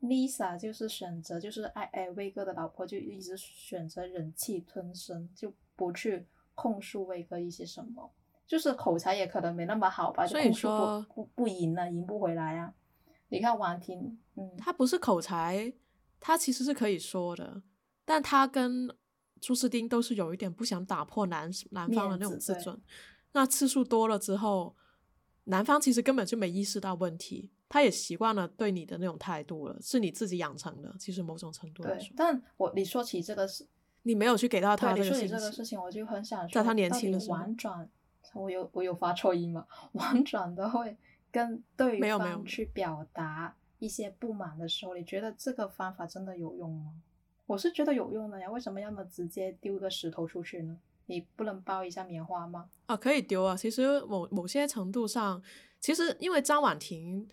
[0.00, 8.10] Lisa 就是选择，就是爱哎威哥的老婆就一直选择忍气吞声，就不去控诉威哥一些什么，
[8.46, 12.74] 就是口才也可能没那么好吧，所以说不不不赢了，赢不回来啊。
[13.28, 15.72] 你看婉婷，嗯，他不是口才，
[16.18, 17.62] 他其实是可以说的，
[18.04, 18.88] 但他跟
[19.40, 22.78] 朱斯丁都是有一点不想打破男男方的那种自尊。
[23.32, 24.74] 那次数多了之后，
[25.44, 30.92] 男方其实根本就没意识到问题，他也习惯了对你的那种态度了，是你自己养成的。
[30.98, 33.64] 其实某种程度来说，，对但我你说起这个事，
[34.02, 37.88] 你没有去给到他对，这你说起这个事情，我就很想说，在他年轻的时候婉转，
[38.34, 39.64] 我有我有发错音吗？
[39.94, 40.96] 婉转的会
[41.30, 46.92] 跟对没有没有方去表达一些不满的时候，你觉得这个方法真的有用吗？
[47.46, 50.76] 我是觉得有用的呀，为什么要么直接丢个石头出去呢？
[51.06, 52.68] 你不能包一下棉花吗？
[52.86, 53.56] 啊，可以丢啊。
[53.56, 55.40] 其实某某些程度上，
[55.80, 57.28] 其实因为张婉婷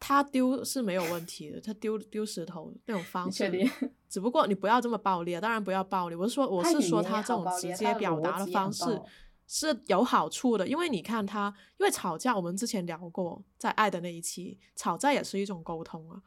[0.00, 3.50] 她丢是没有问题的，他丢丢石头那种方式
[4.08, 6.14] 只不过你不要这么暴力啊，当然不要暴力。
[6.14, 9.00] 我是说，我是说他这种直接表达的方式
[9.46, 16.22] 是有好处的，因为你看他，因为吵架，我们之前聊过，在爱的那一期，吵架也是一种沟通啊。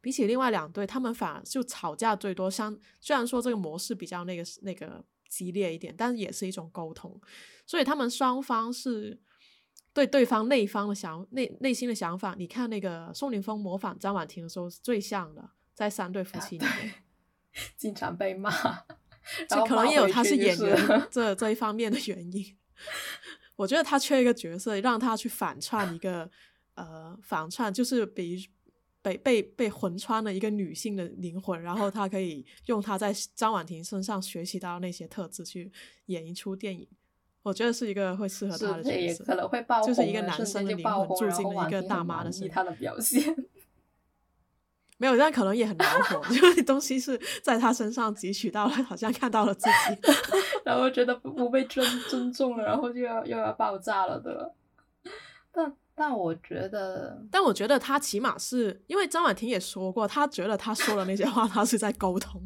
[0.00, 2.50] 比起另外两对，他们反而就吵架最多。
[2.50, 7.20] 像虽然说这个模式比较那个那个激烈一点，但是也是一种沟通。
[7.66, 9.20] 所以他们双方是
[9.98, 12.36] 对对方那一方的想内内心的想法。
[12.38, 16.94] 你看那个宋宁峰模仿张婉婷的时候是最像的，在三对夫啊妻里面。
[17.76, 18.48] 经常被骂，
[19.48, 22.56] 然这可能也有他是演员这这一方面的原因。
[23.56, 26.30] 我觉得他缺一个角色，让他去反串一个
[26.74, 28.48] 呃反串，就是比
[29.02, 35.72] 被被被魂穿了一个女性的灵魂，然后他可以用他在张婉婷身上学习到那些特质去
[36.06, 36.86] 演一出电影。
[37.48, 42.48] 我觉得是一个会适合他的角色，可能会爆就是一个男生的灵魂住进了一个大妈的身体。
[42.48, 43.34] 他的表现。
[45.00, 50.10] 没有，但可能也很恼火， 就是东西是在他身上汲取到了，好像看到了自己。
[50.64, 54.52] 然后觉得不不被尊尊重了，然后就要又要爆炸了的。
[55.52, 62.40] 但但我觉得，但我觉得他起码是因为张婉婷也说过，他觉得他说的那些话，他是在沟通，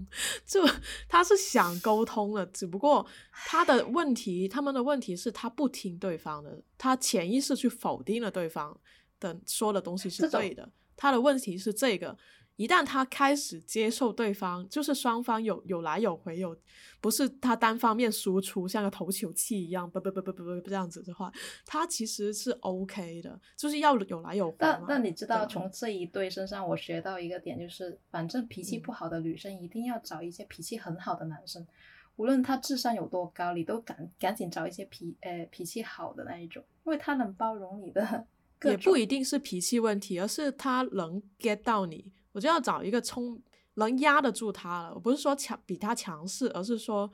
[0.46, 0.66] 就
[1.08, 8.74] 他是想沟通的，只不过他的问题，他们的问题是他不听对方的，他潜意识去否定了对方
[9.20, 12.16] 的说的东西是对的，他的问题是这个。
[12.62, 16.56] 一旦他开始接受对方，就是双方有有来有回，有
[17.00, 21.32] 不是他单方面输出，像个投球器一样，不不不不不不这样子的话，
[21.66, 24.56] 他其实是 OK 的，就是要有来有回。
[24.60, 31.66] 但但你知道，从这一对身上我学到一个点，就是反正脾气嗯不好的女生一定要找一些脾气很好的男生，
[32.14, 38.24] 无论他智商有多高，你都赶赶紧找一些脾呃脾气好的那一种，因为他能包容你的
[38.60, 42.12] 各也不一定是脾气问题，而是他能 get 到你。
[42.32, 43.40] 我就要找一个冲
[43.74, 44.92] 能压得住他了。
[44.94, 47.10] 我不是说强比他强势，而是说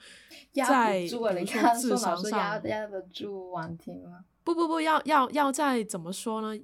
[0.53, 4.25] 压在智商上压得住婉婷吗？
[4.43, 6.61] 不不不要要要在怎么说呢？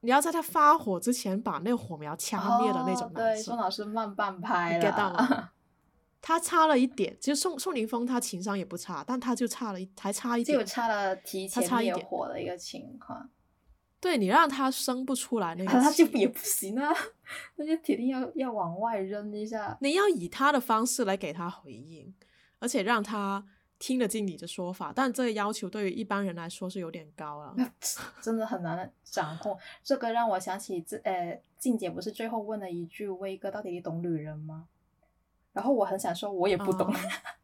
[0.00, 5.50] 你要在他发火之前把那个火苗掐灭的那种哦对，宋老师慢半拍了 get 到吗？
[6.20, 10.66] 他差了一点，其实宋宋宁峰他情商也不差，但他就差了一，还差一点就点。
[10.66, 13.30] 差了提前灭差一点火的一个情况，
[14.04, 16.94] 对你让他生不出来那个啊，他就也不行啊，
[17.56, 19.74] 那就铁定要要往外扔一下。
[19.80, 22.14] 你要以他的方式来给他回应，
[22.58, 23.42] 而且让他
[23.78, 27.56] 听得进你的说法，但这个要求对于一般人来说是有点高了。
[28.20, 29.58] 真的很难掌控。
[29.82, 34.68] 这个让我想起这呃，静姐不是最后问了一句：“威哥，到底你懂女人吗？”
[35.54, 36.92] 然后我很想说，我也不懂，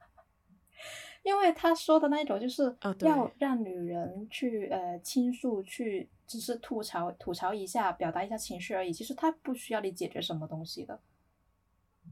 [1.23, 8.93] 因为他说的那种就是要让女人去呃倾诉，去只是吐槽吐槽一下，表达一下情绪而已。
[8.93, 10.99] 其实他不需要你解决什么东西的。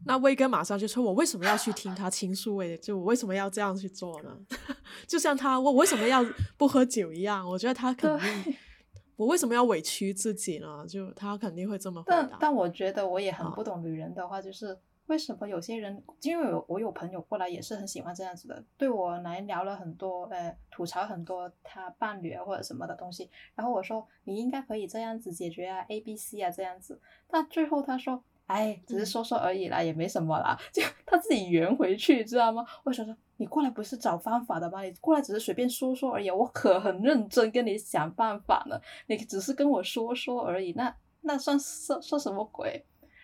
[0.05, 2.57] 那威哥马上就说：“我为什么要去听他倾诉？
[2.59, 4.39] 哎，就我为什么要这样去做呢？
[5.09, 6.25] 就像他，我为什么要
[6.57, 7.45] 不喝酒一样？
[7.49, 8.55] 我觉得他肯定，
[9.17, 10.85] 我为什么要委屈自己呢？
[10.87, 12.23] 就他肯定会这么回答。
[12.31, 14.79] 但但我觉得我也很不懂女人的话，就是
[15.09, 23.29] 为什么有些人，因为我我有朋友过来也是很喜欢这样子的，对我来聊了很多，呃，吐槽很多他伴侣啊或者什么的东西。
[23.55, 26.99] 然后我说你应该可以这样子解决啊，A、B、C 啊这样子。
[27.29, 28.23] 但最后他说。
[28.49, 30.59] 哎，只是说说而已啦，也没什么啦。
[30.73, 32.65] 就他自己圆回去，知道吗？
[32.83, 34.81] 我想说，你过来不是找方法的吗？
[34.83, 36.31] 你过来只是随便说说而已。
[36.31, 42.83] 我可很认真跟你想办法呢，你只是跟我说说而已，那那算算算什么鬼？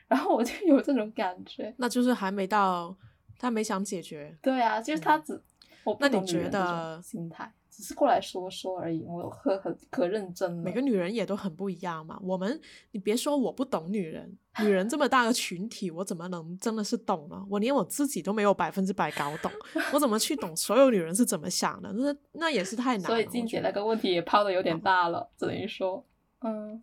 [0.09, 2.96] 然后我就 有这种感觉，那就是还没到
[3.38, 4.36] 他没想解决。
[4.42, 5.40] 对啊，就是他只
[5.84, 7.52] 我那你觉得心态？
[7.70, 10.48] 只是过来说说而已，我可很可认真。
[10.52, 12.16] 每个女人也都很不一样嘛。
[12.22, 12.61] 我们，
[12.92, 17.44] 你别说我不懂女人，女人这么大个群体，我怎么能真的是懂呢？
[17.50, 19.50] 我连我自己都没有百分之百搞懂，
[19.92, 21.92] 我怎么去懂 所有女人是怎么想的？
[21.94, 23.07] 那那也是太难。
[23.07, 26.05] 所以静姐那个问题也抛的有点大了，只能说，
[26.42, 26.80] 嗯，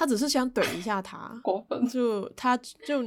[0.00, 3.04] 他只是想怼一下他， 过分，就他就。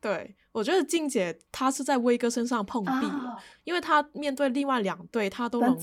[0.00, 5.76] 对，我觉得静姐她是在威哥身上碰壁了，因为她面对另外两队，她都能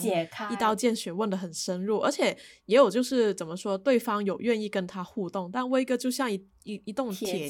[0.50, 7.50] 一刀见血问的很深入，而且也有就是怎么说，对方有愿意跟他互动，但威哥就像一一一栋铁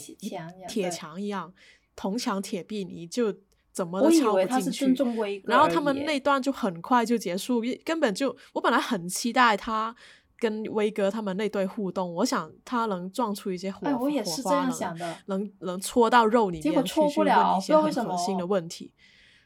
[0.68, 1.54] 铁墙一样，
[1.96, 3.32] 铜墙铁壁，你就
[3.72, 4.96] 怎么都敲不进去。
[5.44, 9.96] 然后他们那段就很快就结束，根本就我本来很期待他。
[10.38, 14.10] 跟威哥他们那对互动，我想他能撞出一些火火
[14.44, 18.92] 花的，能能戳到肉里面去去问一些很核心的问题，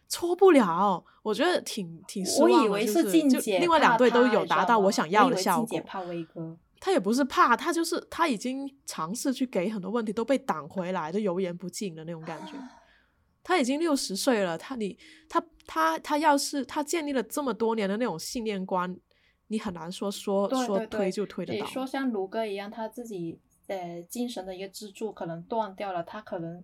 [0.07, 1.03] 戳不了。
[1.21, 5.79] 我觉得挺挺失望的，就是就另外两队都有达到我想要的效果。
[5.81, 12.53] 怕威哥，他也不是怕，他就是他已经尝试去给很多问题都被挡回来，就油盐不进的那种感觉。
[13.43, 18.97] 他已经六十岁了，他你他他他要是他建立了这么多年的那种信念观。
[19.51, 21.65] 你很难说说说推就推得到。
[21.65, 26.63] 你说像卢哥一样，他自己呃精神的一个支柱可能断掉了，他可能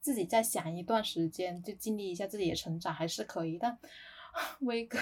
[0.00, 3.58] 自己再想一段时间，就经历一下自己的成长还是可以。
[3.58, 3.78] 但
[4.60, 4.98] 威哥，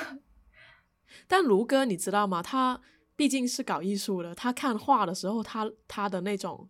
[1.29, 2.43] 但卢哥你知道吗？
[2.43, 2.81] 他
[3.15, 6.69] 毕竟是搞艺术的，他看画的时候，他他的那种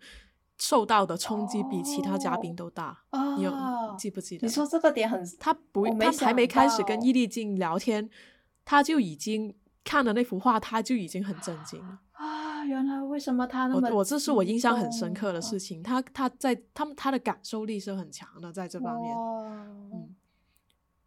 [0.59, 3.03] 受到的冲击比其他嘉宾都大。
[3.39, 3.53] 你有
[3.99, 4.47] 记不记得？
[4.47, 8.11] 你说这个点很，他不，他还没开始跟易立竞聊天，
[8.67, 9.57] 他就已经。
[9.85, 12.65] 看了那幅画，他就已经很震惊了啊！
[12.65, 13.89] 原来为什么他那么……
[13.89, 15.83] 我我这是我印象很深刻的事情。
[15.83, 19.17] 他他在他们他的感受力是很强的，在这方面。
[19.93, 20.15] 嗯，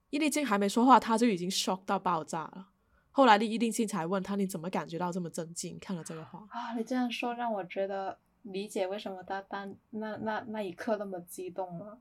[0.09, 2.69] 伊丽静还没说话，他就已经 shock 到爆炸了。
[3.11, 5.77] 后来的伊丽静才问他：“你怎么感觉到这么震惊？
[5.79, 11.99] 看了这个画啊？”你这样说让我觉得理解为什么他当那那那一刻那么激动了。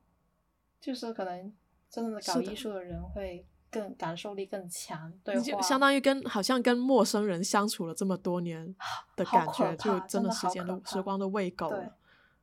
[0.81, 1.53] 就是可能
[1.89, 3.47] 真的搞艺术的人会。
[3.73, 8.63] 更感受力更强，对，就相当于跟好像跟陌生人相处了这么多年
[9.17, 11.97] 的感觉，就真的时间都时光都喂狗了，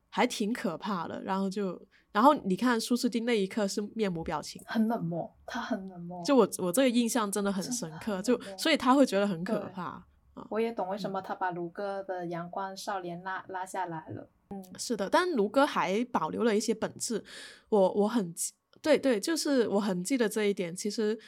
[0.09, 1.21] 还挺可怕的。
[1.21, 1.79] 然后就，
[2.11, 6.25] 然后你看苏诗丁那一刻是面无表情，很冷漠，他很冷漠。
[6.25, 10.03] 就我我这个印象真的很深刻，就所以他会觉得很可怕。
[10.49, 14.27] 我也懂为什么他把卢哥的阳光少年拉拉下来了。
[14.49, 17.23] 嗯，是的，但卢哥还保留了一些本质，
[17.69, 18.33] 我我很。
[18.81, 20.75] 对对，就是我很记得这一点。
[20.75, 21.19] 其实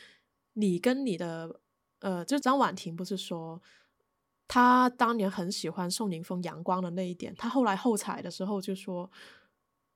[0.54, 1.60] 你跟你的
[2.00, 3.62] 呃，就张婉婷不是说
[4.48, 9.10] 她当年很喜欢宋宁峰阳光的那一点，她后来后采的时候就说，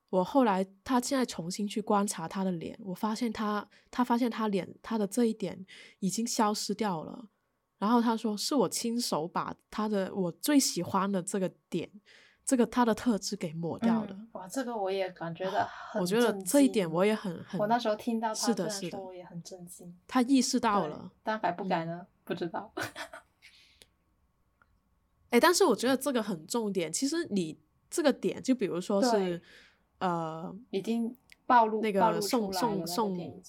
[0.10, 5.66] 我后来他现在重新去观察他的脸，我发现他他发现他脸他的这一点
[6.00, 7.28] 已经消失掉了。
[7.78, 11.92] 然后他说是我亲手把他的我最喜欢的这个点。
[12.46, 14.16] 这个他的特质给抹掉了。
[14.34, 17.60] 哇，这个我也感觉到很我觉得这一点我也很很。
[17.60, 19.98] 我那时候听到他这样说，我也很震惊。
[20.08, 22.06] 他意识到了，但改不改呢？
[22.24, 22.72] 不知道。
[25.32, 26.94] 哎，但是我觉得这个很重点。
[26.94, 27.58] 其实你
[27.90, 29.42] 这个点，就比如说是
[29.98, 31.18] 呃，已经
[31.48, 33.42] 暴露那个宋宋宋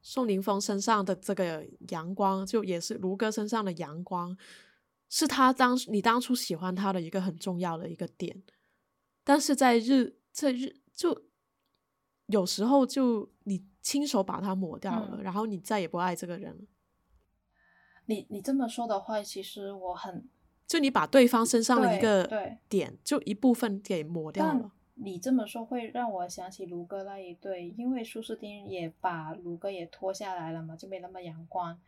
[0.00, 4.36] 宋宁峰身上的这个阳光，就也是卢哥身上的阳光。
[5.10, 8.42] 是他当你当初喜欢他的一个很重要的一个点，
[9.24, 11.24] 但是在日在日就
[12.26, 16.64] 有时候就你亲手把它抹掉了，嗯然后你再也不爱这个人了。
[18.06, 20.28] 你你这么说的话，其实我很
[20.66, 24.72] 就你把对方身上的一个对点，就一部分给抹掉了。
[24.94, 31.80] 你这么说会让我想起卢哥那一对，因为苏斯丁也把卢哥也拖下来了嘛，就没那么阳光。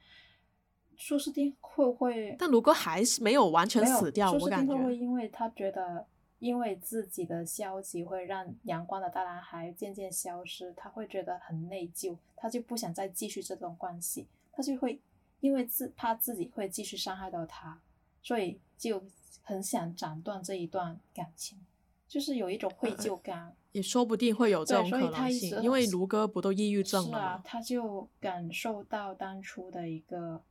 [0.97, 5.03] 苏斯丁会不会但卢哥还是没有完全死掉，我感丁会不会觉。
[5.03, 6.07] 因为他觉得，
[6.39, 15.01] 因为自己的消极会让阳光的大男孩渐渐消失，他会觉得很内疚，他就不想再继续这段关系，他就会
[15.41, 17.81] 因为自怕自己会继续伤害到他，
[18.23, 19.03] 所以就
[19.43, 21.59] 很想斩断这一段感情，
[22.09, 23.55] 就是有一种愧疚感。
[23.73, 30.43] 也说不定会有这种可能性，因为卢哥不都抑郁症了是啊？，他就感受到当初的一个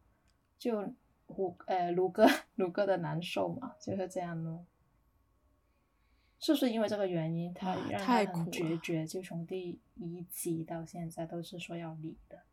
[0.62, 0.94] 就
[1.26, 4.64] 胡呃卢哥 卢哥的难受嘛，就是这样咯。
[6.40, 12.44] 是不是因为这个原因，他啊让他很决了绝，就从第一集到现在都是说要离的。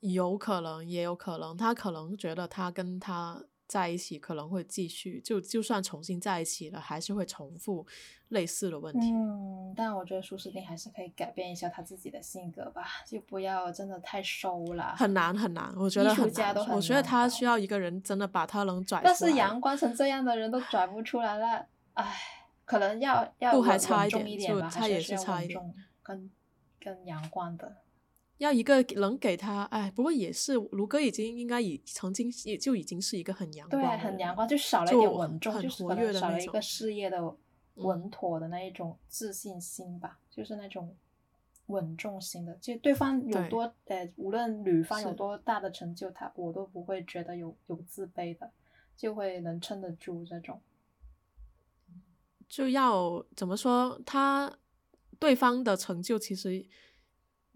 [0.00, 7.86] 有可能，也有可能，他可能觉得他跟他在一起可能会继续，就就算重新在一起了，还是会重复
[8.28, 9.10] 类似的问题。
[9.10, 14.94] 嗯，但我觉得苏斯丁还是可以改变一下他自己的性格吧，就不要真的太收了。
[14.96, 16.24] 很难很难，我觉得很
[16.70, 19.10] 我觉得他需要一个人真的把他能拽出来。
[19.10, 22.14] 但是阳光成这样的人都拽不出来了，唉，
[22.64, 26.30] 可能要要不还稳稳差一点重一点吧，就他也还差一点稳重跟
[26.78, 27.76] 跟阳光的。
[28.38, 37.36] 要一个能给他，哎，不过也是卢哥已经应该已曾经也就已经是一个很阳光对，很阳光，就少了一点稳重，很就是活跃的少了一个事业的嗯
[37.76, 40.96] 稳妥的那一种自信心吧，就是那种
[41.66, 42.54] 稳重型的。
[42.60, 48.50] 就对方有多呃，无论女方有多大的成就，他我都不会觉得有有自卑的，
[48.96, 50.60] 就会能撑得住这种。
[52.48, 54.58] 就要怎么说，他
[55.18, 56.64] 对方的成就其实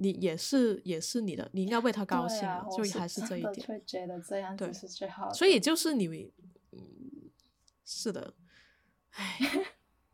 [0.00, 3.66] 你也是也是你的，你应该为他高兴啊，我就还是这一点。
[3.66, 5.34] 会觉得这样子对是最好的。
[5.34, 6.06] 所以就是你，
[6.70, 6.80] 嗯，
[7.84, 8.32] 是的，
[9.10, 9.38] 唉，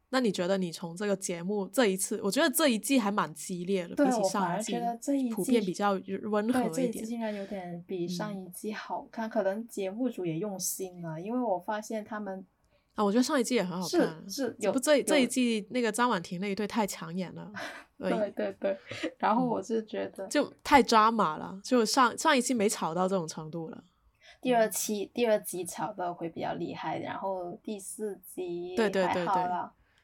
[0.09, 5.93] 那你觉得你从这个节目这一次，我觉得这一季还蛮激烈的，比起上一季觉得这一普遍比较
[6.31, 7.05] 温和对，这一点。
[7.05, 12.47] 一季竟然有点比上嗯一季好看，可能节目组也用心了，因为我发现他们
[12.95, 17.51] 啊，我觉得上一季也很好看，是有不这这一季那个张婉婷那一对太抢眼了，
[17.99, 18.79] 对对对，
[19.19, 23.83] 然后嗯我是觉得就太抓马了，就上上一季没吵到这种程度了。
[24.41, 29.45] 第二期第二集吵的会比较厉害，然后第四集对对对对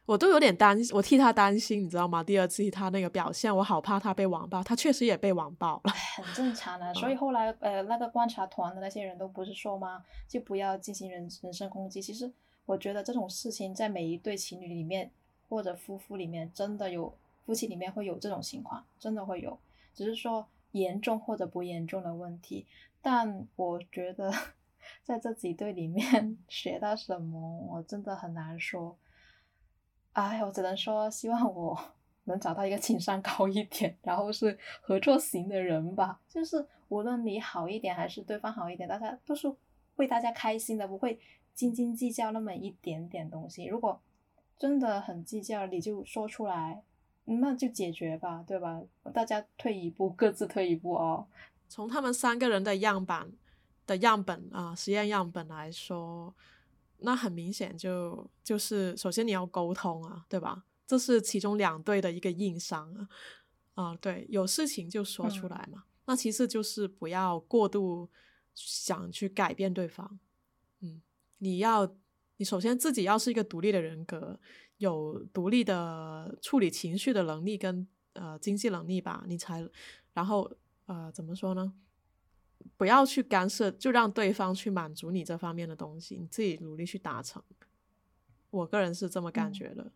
[0.07, 2.25] 我都有点担心，我替他担心，你知道吗？
[2.25, 5.93] 第二季他那个表现，我好怕他被网暴，他确实也被网暴了。
[6.17, 6.93] 很正常的。
[6.95, 10.03] 所以嗯后来呃那个观察团的那些人都不是说吗？
[10.27, 12.03] 就不要进行人人身攻击。
[12.03, 12.33] 其实
[12.71, 15.11] 我觉得这种事情在每一对情侣里面
[15.49, 17.13] 或者夫妇里面真的有
[17.45, 19.59] 夫妻里面会有这种情况，真的会有，
[19.93, 22.65] 只是说严重或者不严重的问题。
[23.03, 24.33] 但我觉得
[25.03, 28.97] 在这几对里面 学到什么，我真的很难说。
[30.13, 31.77] 哎，我只能说希望我
[32.25, 36.21] 能找到一个情商高一点，然后是合作型的人吧。
[36.29, 39.53] 就是无论你好一点还是对方好一点，大家都是
[39.97, 41.19] 为大家开心的，不会
[41.61, 43.67] 斤斤计较那么一点点东西。
[43.67, 44.01] 如果
[44.59, 46.83] 真的很计较，你就说出来，
[47.27, 48.83] 那就解决吧，对吧？
[49.13, 51.27] 大家退一步，各自退一步哦。
[51.69, 53.31] 从他们三个人的样板
[53.87, 56.35] 的样本啊、实验样本来说，
[56.99, 60.65] 那很明显就就是首先你要沟通啊，对吧？
[60.87, 63.09] 这是其中两队的一个硬伤啊，
[63.75, 65.85] 啊、对，有事情就说出来嘛。
[66.07, 68.09] 那其次就是不要过度
[68.55, 70.19] 想去改变对方，嗯，
[71.41, 71.95] 你要
[72.39, 74.41] 你首先自己要是一个独立的人格，
[74.79, 79.69] 有独立的处理情绪的能力跟呃经济能力吧，你才
[80.15, 80.51] 然后
[80.87, 81.75] 呃怎么说呢？
[82.77, 87.43] 不要去干涉，就让对方去满足你这方面的东西，你自己努力去达成。
[88.51, 89.93] 我个人是这么感嗯觉的。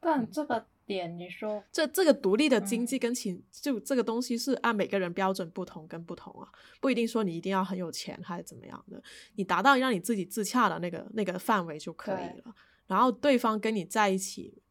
[0.00, 6.48] 但这个点你说，这这个独立的经嗯济跟情，就这个东西是按每个人标准不同跟不同啊，
[6.80, 9.02] 不一定说你一定要很有钱还是怎么样的，
[9.36, 12.54] 你达到让你自己自洽的那个那个范围就可以了。
[12.86, 14.62] 然后对方跟你在一起，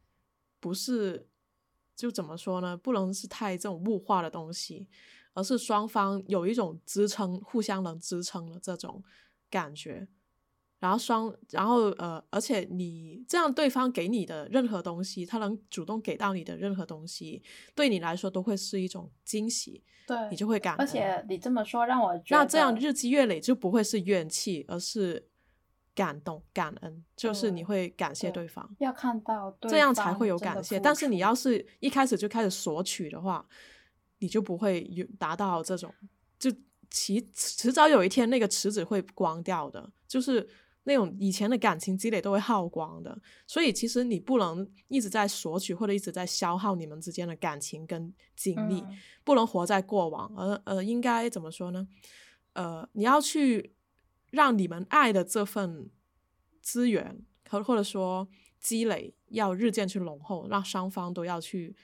[0.59, 1.27] 不是
[1.95, 2.77] 就怎么说呢？
[2.77, 4.87] 不能是太这种物化的东西，
[5.33, 9.03] 而是双方有一种支撑，互相能支撑的这种
[9.49, 10.07] 感觉。
[10.83, 17.41] 然后双，然后呃，而且你这样对方给你的任何东西，他能主动给到你的任何东西，
[17.73, 20.81] 对你来说都会是一种惊喜，对，你就会感恩。
[20.81, 25.25] 而且你这么说让我觉得，那这样日积月累就不会是怨气，而是
[25.95, 30.77] 感动、感恩，就是你会感谢对对方，要看到对这样才会有感谢。
[30.77, 33.47] 但是你要是一开始就开始索取的话，
[34.19, 35.95] 你就不会有达到这种，
[36.37, 36.51] 就
[36.89, 40.45] 迟迟早有一天那个池子会光掉的，就是
[40.83, 43.17] 那种以前的感情积累都会耗光的。
[43.47, 51.87] 所以其实你不能一直在索取或者一直在消耗你们之间的感情跟精力，嗯不能活在过往，而呃，应该怎么说呢？
[52.53, 53.73] 呃，你要去
[54.31, 55.89] 让你们爱的这份
[56.61, 58.27] 资源，和或者说
[58.59, 61.75] 积累，要日渐去浓厚，让双方都要去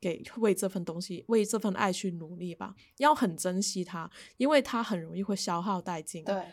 [0.00, 6.46] 给为这份东西、为这份爱去努力吧，要很珍惜它，因为它很容易会消耗殆尽。，对，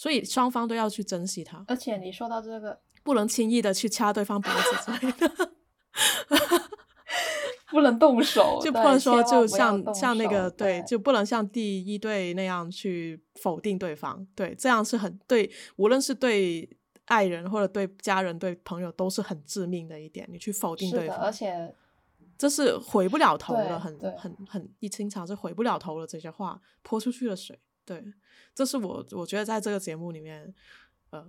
[0.00, 5.52] 所以双方都要去珍惜它，而且你说到这个，不能轻易的去掐对方脖子之类的。
[7.68, 16.66] 不能动手，就不能说就像像那个对，对就不能像第一对那样去否定对方，对，这样是很对，无论是对
[17.04, 20.26] 爱人或者对家人、对朋友都是很致命的一点。
[20.32, 21.74] 你去否定，对方，而且
[22.38, 27.60] 这是回不了头对的，很很很一经常是回不了头的这些话泼出去的水。
[27.90, 28.04] 对，
[28.54, 30.54] 这是我我觉得在这个节目里面，
[31.10, 31.26] 呃，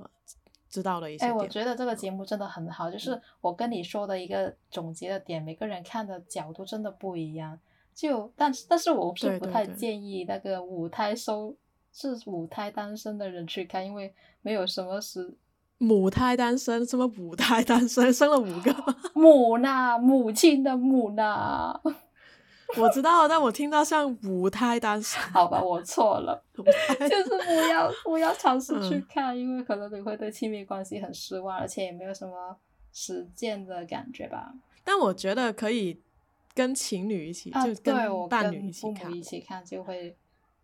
[0.69, 7.59] 知道的一些哎，我觉得这个节目真的很好，就是我跟你说的一个总结的点，每个人看的角度真的不一样。
[7.95, 11.55] 就但是但是我是不太建议那个五胎收
[11.91, 14.13] 是五胎单身的人去看，因为
[14.43, 15.35] 没有什么是
[15.79, 18.71] 母胎单身，什么母胎单身，生了五个。
[19.15, 21.81] 母呐，母亲的母呐。
[22.77, 26.63] 我知道，但我听到像母胎单身，好吧，我错了，就
[27.17, 32.55] 是不要不要尝试去嗯看，因为可能你会对亲密关系很失望，而且也没有什么
[32.93, 34.53] 实践的感觉吧。
[34.83, 36.01] 但我觉得可以
[36.53, 40.17] 跟情侣一起，啊，就跟我伴侣一起看父母，一起看就会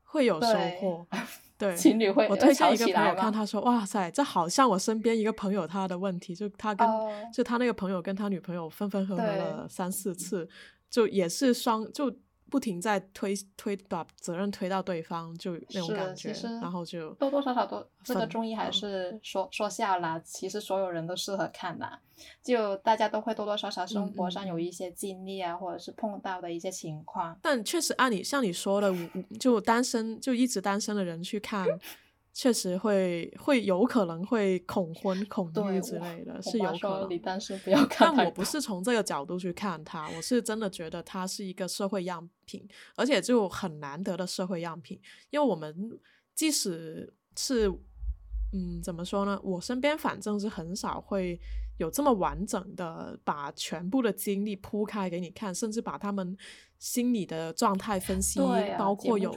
[0.03, 1.05] 会有收获。
[1.57, 3.33] 对，情侣会我推吵荐一个朋友看？
[3.33, 10.47] 他说：“哇塞，这好像我身边一个朋友他的问题，就他跟、哦就他那个朋友跟他女朋友分分合合了三四次，
[10.89, 12.13] 就也是双就
[12.49, 16.31] 不停在推推把责任推到对方，就那种感觉，
[16.61, 18.73] 然后就多多少少都这个分综艺还嗯。
[18.73, 21.99] 是说说笑啦，其实所有人都适合看的，
[22.41, 24.47] 就大家都会多多少少生活上嗯。
[24.47, 27.37] 有一些经历啊，或者是碰到的一些情况。
[27.41, 31.67] 但确实按你像你说的，五就单身就一直单身的人去看，
[32.37, 42.63] 确实会会有可能会恐婚恐对育之类的，是有可能但我不是从这个角度去看他，我是真的觉得他是一个社会样品，
[42.95, 45.01] 而且就很难得的社会样品。
[45.31, 45.99] 因为我们
[46.35, 47.67] 即使是
[48.53, 49.39] 嗯，怎么说呢？
[49.43, 51.39] 我身边反正是很少会
[51.77, 56.37] 有这么完整的把全部的经历铺开给你看，甚至把他们
[56.79, 59.31] 心理的状态分析，啊包括有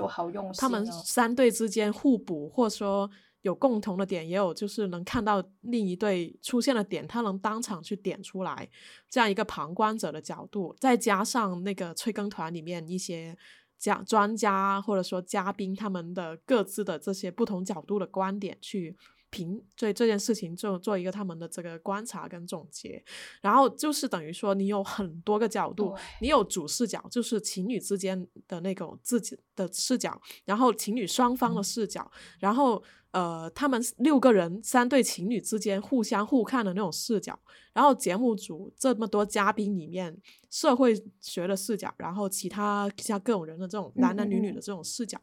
[0.56, 3.10] 他们三队之间互补，或者说
[3.42, 8.68] 有共同的点，也有就是能看到另一队出现的点，他能当场去点出来，
[9.08, 13.36] 这样一个旁观者的角度，再加上那个催更团里面一些。
[13.80, 18.94] 讲专家或者说嘉宾他们的各自的这些不同角度的观点去
[19.30, 23.04] 评对这件事情做做一个他们的这个观察跟总结，
[23.40, 37.38] 然后就是等于说你有很多个角度，你有主视角，就是情侣之间的那种自己的视角，然后情侣双方的视角，然后呃他们六个人三对情侣之间互相互看的那种视角，
[37.72, 40.16] 然后节目组这么多嘉宾里面，
[40.48, 44.60] 社会学的视角，然后其他像各种人的这种男男女女的。
[44.60, 45.18] 这种视角，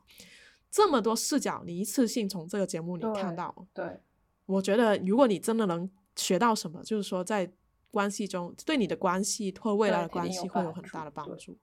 [0.78, 4.00] 这么多视角，你一次性从这个节目里看到，对，
[4.46, 7.52] 我觉得如果你真的能学到什么，就是说在
[7.90, 11.58] 关系中对你的关系或未来的关系会有很大的帮助。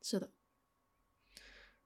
[0.00, 0.30] 是的。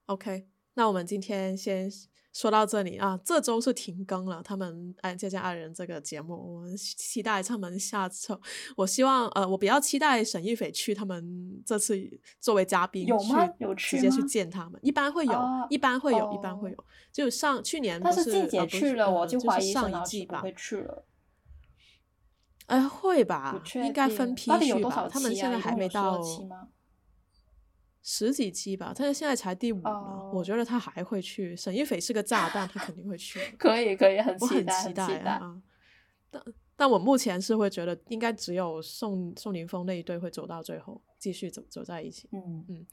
[0.06, 1.90] OK，那我们今天先
[2.32, 3.18] 说到这里啊。
[3.24, 8.40] 这周是停更了，他们《爱这家爱人》这个节目，我们期待他们下周。
[8.76, 11.98] 我希望呃，我比较期待沈一斐去他们这次
[12.40, 16.84] 作为嘉宾有吗去有去直接去见他们，一般会有，啊一般会有，一般会哦有。
[17.12, 21.04] 就上去年不是但是静姐去了，我呃就怀疑是上一季吧，不会去了。
[22.66, 25.08] 哎，会吧应该分批去吧。
[25.10, 26.68] 他们现在还没到期吗？
[28.02, 29.90] 十几期吧，但是现在才第五呢。
[30.32, 31.54] 我哦觉得他还会去。
[31.54, 33.40] 沈一斐是个炸弹，他肯定会去。
[33.58, 35.32] 可以，可以，很期待，很期待。
[35.32, 35.60] 啊。
[36.30, 36.42] 但
[36.76, 42.28] 但我目前是会觉得，应该只有宋宋宁峰那一对会走到最后，继续走走在一起。
[42.32, 42.86] 嗯，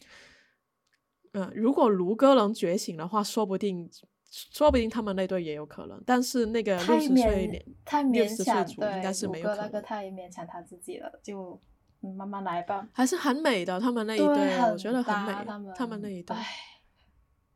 [1.34, 3.90] 嗯，如果卢哥能觉醒的话，说不定，
[4.30, 6.02] 说不定他们那对也有可能。
[6.06, 9.82] 但是那个六十岁勉年太六十岁勉强，组应该对，是没有可能。
[9.82, 11.58] 太勉强他自己了，就
[12.02, 12.88] 嗯慢慢来吧。
[12.94, 15.34] 还是很美的，他们那一对对，我觉得很美。
[15.46, 16.36] 他们们那一对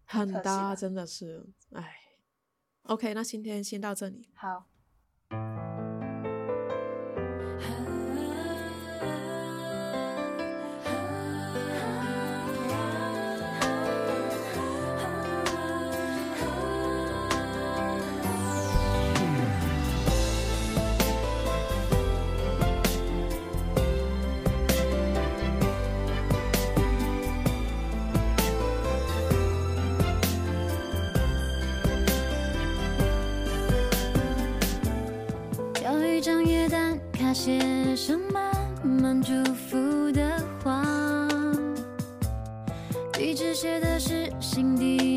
[0.06, 1.98] 很搭，真的是，哎。
[2.84, 4.28] OK，那今天先到这里。
[4.34, 4.66] 好，
[37.32, 38.52] 那些生慢
[38.84, 40.84] 慢祝福的话
[43.18, 45.11] 一直写的是心底